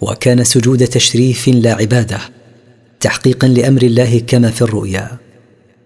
[0.00, 2.18] وكان سجود تشريف لا عبادة
[3.00, 5.18] تحقيقا لأمر الله كما في الرؤيا.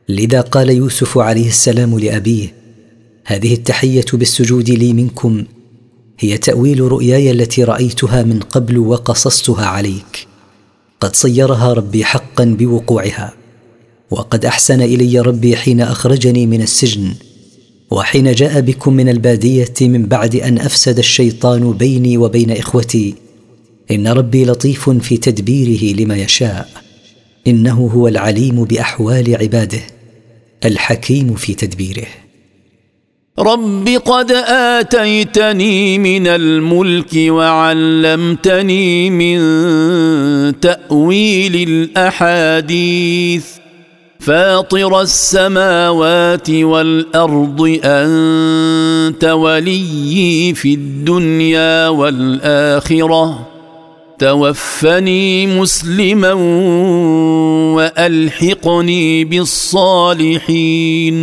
[0.08, 2.54] لذا قال يوسف عليه السلام لأبيه
[3.24, 5.44] هذه التحية بالسجود لي منكم
[6.18, 10.26] هي تأويل رؤياي التي رأيتها من قبل وقصصتها عليك.
[11.00, 13.39] قد صيرها ربي حقا بوقوعها.
[14.10, 17.14] وقد أحسن إلي ربي حين أخرجني من السجن
[17.90, 23.14] وحين جاء بكم من البادية من بعد أن أفسد الشيطان بيني وبين إخوتي
[23.90, 26.68] إن ربي لطيف في تدبيره لما يشاء
[27.46, 29.80] إنه هو العليم بأحوال عباده
[30.64, 32.06] الحكيم في تدبيره.
[33.38, 39.40] رب قد آتيتني من الملك وعلمتني من
[40.60, 43.59] تأويل الأحاديث.
[44.20, 53.46] فاطر السماوات والأرض أنت وليي في الدنيا والآخرة.
[54.18, 56.32] توفني مسلما
[57.74, 61.16] وألحقني بالصالحين.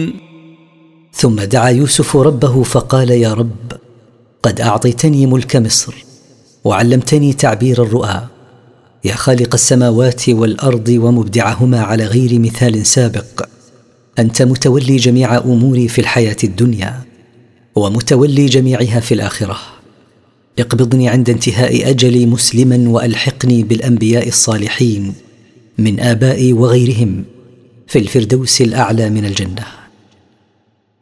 [1.13, 3.71] ثم دعا يوسف ربه فقال يا رب
[4.43, 5.93] قد أعطيتني ملك مصر
[6.63, 8.36] وعلمتني تعبير الرؤى.
[9.05, 13.47] يا خالق السماوات والأرض ومبدعهما على غير مثال سابق.
[14.19, 17.01] أنت متولي جميع أموري في الحياة الدنيا
[17.75, 19.57] ومتولي جميعها في الآخرة.
[20.59, 25.13] اقبضني عند انتهاء اجلي مسلما وألحقني بالأنبياء الصالحين
[25.77, 27.23] من آبائي وغيرهم
[27.87, 29.65] في الفردوس الأعلى من الجنة.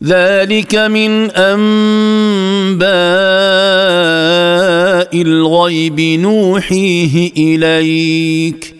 [0.03, 2.85] ذلك من أنباء
[5.21, 8.75] الغيب نوحيه إليك.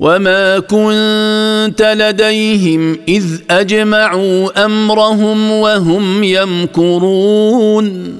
[0.00, 8.16] وما كنت لديهم إذ أجمعوا أمرهم وهم يمكرون.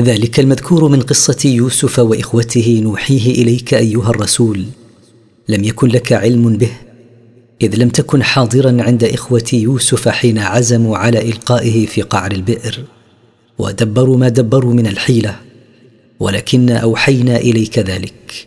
[0.00, 4.64] ذلك المذكور من قصة يوسف وإخوته نوحيه إليك أيها الرسول.
[5.48, 6.87] لم يكن لك علم به؟
[7.62, 12.84] إذ لم تكن حاضرا عند اخوه يوسف حين عزموا على إلقائه في قعر البئر
[13.58, 15.36] ودبروا ما دبروا من الحيلة
[16.20, 18.46] ولكن أوحينا إليك ذلك.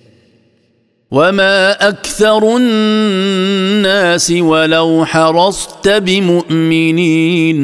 [1.11, 7.57] وما أكثر الناس ولو حرصت بمؤمنين.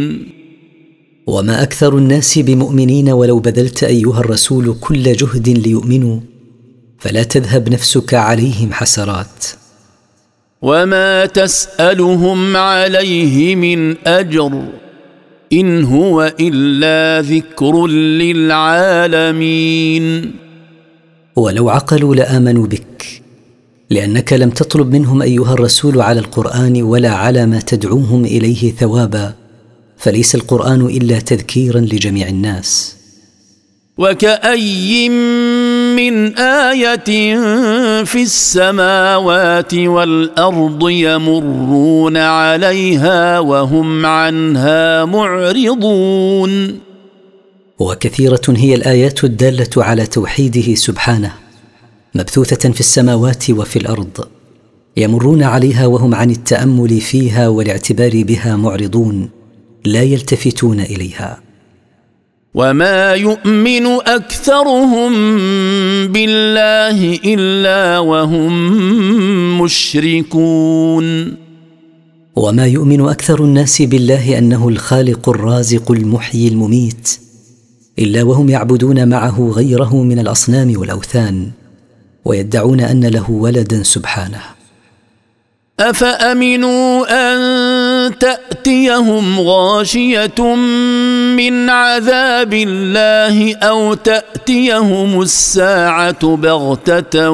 [1.27, 6.19] وما أكثر الناس بمؤمنين ولو بذلت أيها الرسول كل جهد ليؤمنوا
[6.99, 9.45] فلا تذهب نفسك عليهم حسرات.
[10.61, 14.63] وما تسالهم عليه من اجر
[15.53, 17.87] ان هو الا ذكر
[19.07, 20.31] للعالمين
[21.35, 23.21] ولو عقلوا لآمنوا بك
[23.89, 29.33] لأنك لم تطلب منهم أيها الرسول على القرآن ولا على ما تدعوهم إليه ثوابا
[29.97, 32.95] فليس القرآن إلا تذكيرا لجميع الناس.
[33.97, 35.09] وكأي
[35.97, 37.35] من آية
[38.03, 46.79] في السماوات والأرض يمرون عليها وهم عنها معرضون.
[47.79, 51.33] وكثيرة هي الآيات الدالة على توحيده سبحانه
[52.15, 54.27] مبثوثة في السماوات وفي الأرض
[54.97, 59.29] يمرون عليها وهم عن التأمل فيها والاعتبار بها معرضون
[59.85, 61.46] لا يلتفتون إليها.
[62.57, 65.13] وما يؤمن اكثرهم
[66.07, 71.37] بالله الا وهم مشركون
[72.35, 77.19] وما يؤمن أكثر الناس بالله انه الخالق الرازق المحيي المميت
[77.99, 81.51] الا وهم يعبدون معه غيره من الاصنام والاوثان
[82.25, 84.41] ويدعون ان له ولدا سبحانه.
[85.79, 87.37] افامنوا ان
[88.07, 90.55] تأتيهم غاشية
[91.37, 97.29] من عذاب الله أو تأتيهم الساعة بغتة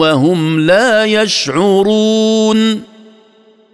[0.00, 2.80] وهم لا يشعرون.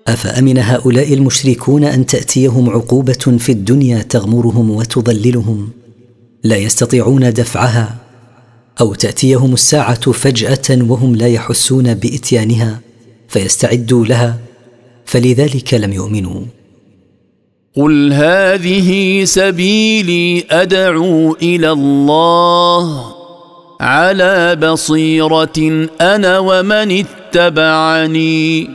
[0.09, 5.71] أفأمن هؤلاء المشركون أن تأتيهم عقوبة في الدنيا تغمرهم وتضللهم؟
[6.45, 7.95] لا يستطيعون دفعها.
[8.81, 12.81] أو تأتيهم الساعة فجأة وهم لا يحسون بإتيانها
[13.29, 14.44] فيستعدوا لها.
[15.05, 16.41] فلذلك لم يؤمنوا.
[17.77, 23.15] قل هذه سبيلي ادعو إلى الله
[23.81, 28.71] على بصيره أنا ومن اتبعني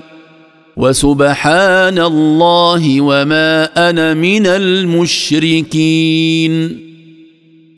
[0.77, 5.99] وسبحان الله وما أنا من المشركين.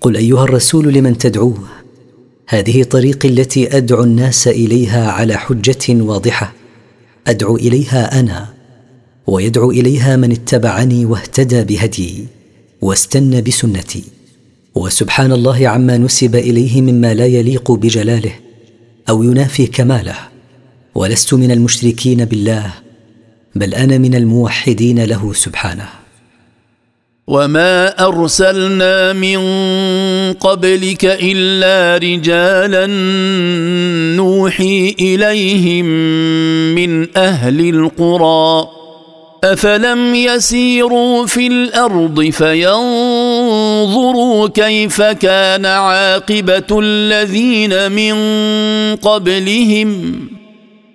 [0.01, 1.57] قل ايها الرسول لمن تدعوه؟
[2.47, 6.60] هذه طريقي التي ادعو الناس اليها على حجه واضحة.
[7.27, 8.53] أدعو إليها أنا
[9.27, 12.27] ويدعو إليها من اتبعني واهتدى بهديي
[12.81, 14.03] واستنى بسنتي.
[14.75, 18.33] وسبحان الله عما نسب إليه مما لا يليق بجلاله
[19.09, 20.15] أو ينافي كماله.
[20.95, 22.73] ولست من المشركين بالله
[23.55, 26.00] بل أنا من الموحدين له سبحانه.
[27.31, 29.39] وما ارسلنا من
[30.33, 32.85] قبلك الا رجالا
[34.17, 35.85] نوحي اليهم
[36.75, 38.67] من أهل القرى
[39.43, 42.77] افلم يسيروا في الأرض فينظروا
[44.47, 48.15] كيف كان عاقبه الذين من
[48.95, 50.19] قبلهم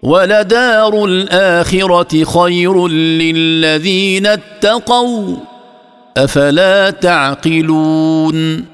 [0.03, 5.37] ولدار الاخره خير للذين اتقوا
[6.17, 8.65] أفلا تعقلون؟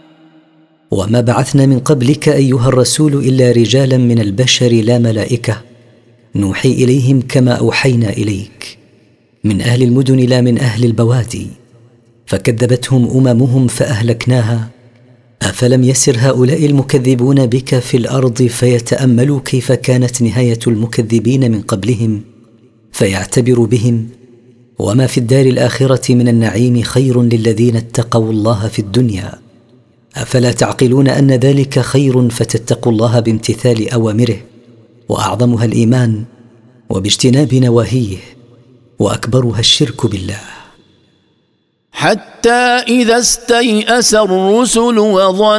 [0.91, 5.63] وما بعثنا من قبلك أيها الرسول إلا رجالا من البشر لا ملائكة.
[6.37, 8.79] نوحي إليهم كما أوحينا إليك.
[9.45, 11.47] من أهل المدن لا من أهل البوادي.
[12.27, 14.69] فكذبتهم أممهم فأهلكناها.
[15.43, 22.21] أفلم يسر هؤلاء المكذبون بك في الأرض فيتأملوا كيف كانت نهاية المكذبين من قبلهم؟
[22.93, 24.09] فيعتبر بهم
[24.79, 29.33] وما في الدار الآخرة من النعيم خير للذين اتقوا الله في الدنيا.
[30.17, 34.37] أفلا تعقلون أن ذلك خير فتتقوا الله بامتثال أوامره.
[35.09, 36.25] وأعظمها الإيمان
[36.91, 38.17] وباجتناب نواهيه
[38.99, 40.41] وأكبرها الشرك بالله.
[41.93, 45.57] حتى إذا استيأس الرسل وظنوا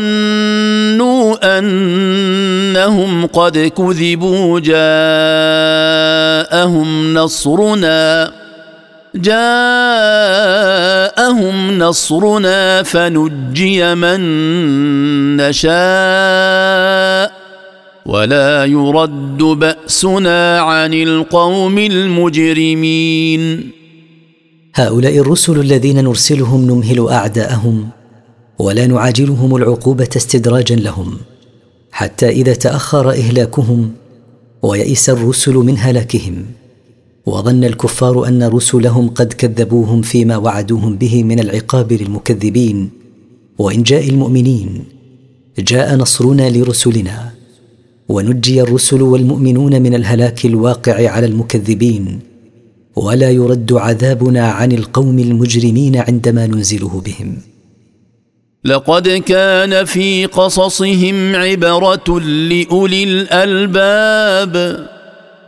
[1.59, 4.59] أنهم قد كذبوا
[6.49, 8.42] جاءهم نصرنا
[9.15, 10.57] جاءهم
[11.77, 14.19] نصرنا فنجي من
[15.37, 17.33] نشاء
[18.05, 23.71] ولا يرد بأسنا عن القوم المجرمين.
[24.75, 27.89] هؤلاء الرسل الذين نرسلهم نمهل أعداءهم
[28.59, 31.17] ولا نعاجلهم العقوبة استدراجا لهم
[31.91, 33.91] حتى إذا تأخر إهلاكهم
[34.61, 36.45] ويئس الرسل من هلاكهم.
[37.25, 42.89] وظن الكفار أن رسلهم قد كذبوهم فيما وعدوهم به من العقاب للمكذبين
[43.57, 44.83] وإن جاء المؤمنين
[45.59, 47.31] جاء نصرنا لرسلنا
[48.09, 52.19] ونجي الرسل والمؤمنون من الهلاك الواقع على المكذبين
[52.95, 57.37] ولا يرد عذابنا عن القوم المجرمين عندما ننزله بهم.
[58.65, 64.53] لقد كان في قصصهم عبرة لأولي الألباب.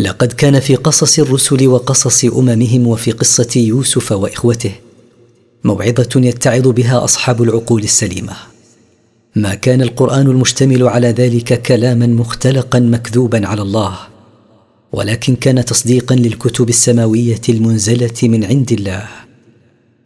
[0.00, 4.72] لقد كان في قصص الرسل وقصص أممهم وفي قصة يوسف وإخوته
[5.64, 8.32] موعظة يتعظ بها أصحاب العقول السليمة.
[9.36, 13.98] ما كان القرآن المشتمل على ذلك كلاما مختلقا مكذوبا على الله
[14.92, 19.08] ولكن كان تصديقا للكتب السماوية المنزلة من عند الله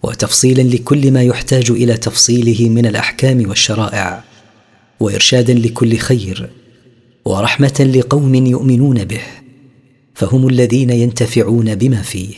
[0.02, 4.24] وتفصيلا لكل ما يحتاج إلى تفصيله من الأحكام والشرائع
[5.00, 6.50] وإرشادا لكل خير
[7.24, 9.43] ورحمة لقوم يؤمنون به.
[10.14, 12.34] فهم الذين ينتفعون بما فيه.